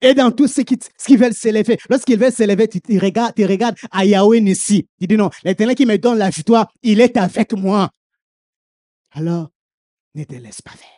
Et 0.00 0.12
dans 0.12 0.30
tout 0.30 0.48
ce 0.48 0.60
qui, 0.60 0.78
ce 0.98 1.06
qui 1.06 1.16
veulent 1.16 1.34
s'élever. 1.34 1.78
Lorsqu'ils 1.88 2.18
veulent 2.18 2.32
s'élever, 2.32 2.68
tu, 2.68 2.98
regardes, 2.98 3.34
tu 3.34 3.46
regardes 3.46 3.76
à 3.90 4.04
Yahweh 4.04 4.40
ici. 4.40 4.86
Tu 5.00 5.06
dis 5.06 5.16
non, 5.16 5.30
l'éternel 5.44 5.76
qui 5.76 5.86
me 5.86 5.96
donne 5.96 6.18
la 6.18 6.28
victoire, 6.28 6.70
il 6.82 7.00
est 7.00 7.16
avec 7.16 7.52
moi. 7.54 7.90
Alors, 9.12 9.50
ne 10.14 10.24
te 10.24 10.34
laisse 10.34 10.60
pas 10.60 10.72
faire. 10.72 10.88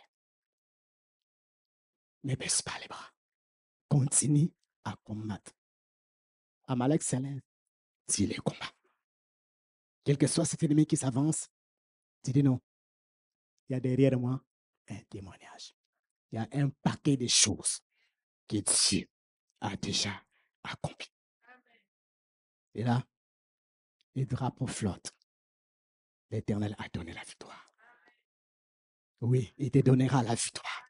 Ne 2.23 2.35
baisse 2.35 2.61
pas 2.61 2.73
les 2.81 2.87
bras. 2.87 3.13
Continue 3.87 4.51
à 4.83 4.95
combattre. 5.05 5.51
Amalek 6.67 7.01
s'élève. 7.01 7.39
S'il 8.07 8.31
est 8.31 8.39
combat. 8.39 8.71
Quel 10.03 10.17
que 10.17 10.27
soit 10.27 10.45
cet 10.45 10.63
ennemi 10.63 10.85
qui 10.85 10.95
s'avance, 10.95 11.49
tu 12.23 12.31
dis 12.31 12.43
non. 12.43 12.59
Il 13.67 13.73
y 13.73 13.75
a 13.75 13.79
derrière 13.79 14.17
moi 14.17 14.41
un 14.89 14.99
témoignage. 15.09 15.75
Il 16.31 16.35
y 16.35 16.39
a 16.39 16.47
un 16.53 16.69
paquet 16.81 17.17
de 17.17 17.27
choses 17.27 17.81
que 18.47 18.57
Dieu 18.57 19.07
a 19.61 19.75
déjà 19.75 20.13
accompli. 20.63 21.07
Et 22.75 22.83
là, 22.83 23.03
les 24.15 24.25
drapeaux 24.25 24.67
flottent. 24.67 25.11
L'Éternel 26.29 26.75
a 26.77 26.87
donné 26.89 27.13
la 27.13 27.23
victoire. 27.23 27.73
Oui, 29.21 29.53
il 29.57 29.71
te 29.71 29.79
donnera 29.79 30.23
la 30.23 30.35
victoire. 30.35 30.83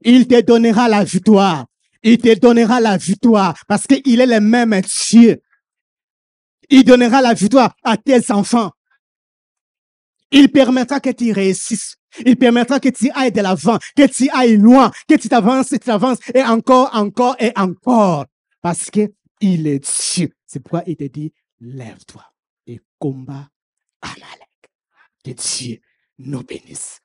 Il 0.00 0.26
te 0.26 0.40
donnera 0.40 0.88
la 0.88 1.04
victoire. 1.04 1.66
Il 2.02 2.18
te 2.18 2.38
donnera 2.38 2.80
la 2.80 2.96
victoire 2.96 3.64
parce 3.66 3.86
qu'il 3.86 4.20
est 4.20 4.26
le 4.26 4.40
même 4.40 4.80
Dieu. 4.80 5.42
Il 6.70 6.84
donnera 6.84 7.20
la 7.22 7.34
victoire 7.34 7.74
à 7.82 7.96
tes 7.96 8.30
enfants. 8.30 8.70
Il 10.30 10.50
permettra 10.50 11.00
que 11.00 11.10
tu 11.10 11.32
réussisses. 11.32 11.96
Il 12.24 12.36
permettra 12.36 12.80
que 12.80 12.88
tu 12.88 13.10
ailles 13.14 13.32
de 13.32 13.40
l'avant, 13.40 13.78
que 13.96 14.06
tu 14.06 14.28
ailles 14.30 14.56
loin, 14.56 14.90
que 15.08 15.14
tu 15.14 15.28
t'avances 15.28 15.72
et 15.72 15.78
tu 15.78 15.90
avances 15.90 16.18
et 16.32 16.42
encore, 16.42 16.90
encore 16.94 17.36
et 17.40 17.52
encore. 17.56 18.26
Parce 18.62 18.90
que 18.90 19.12
il 19.40 19.66
est 19.66 19.80
Dieu. 20.14 20.30
C'est 20.46 20.60
pourquoi 20.60 20.84
il 20.86 20.96
te 20.96 21.04
dit, 21.04 21.32
lève-toi 21.60 22.24
et 22.66 22.80
combat 22.98 23.48
Amalek. 24.00 24.48
Que 25.24 25.30
Dieu 25.32 25.80
nous 26.18 26.42
bénisse. 26.42 27.00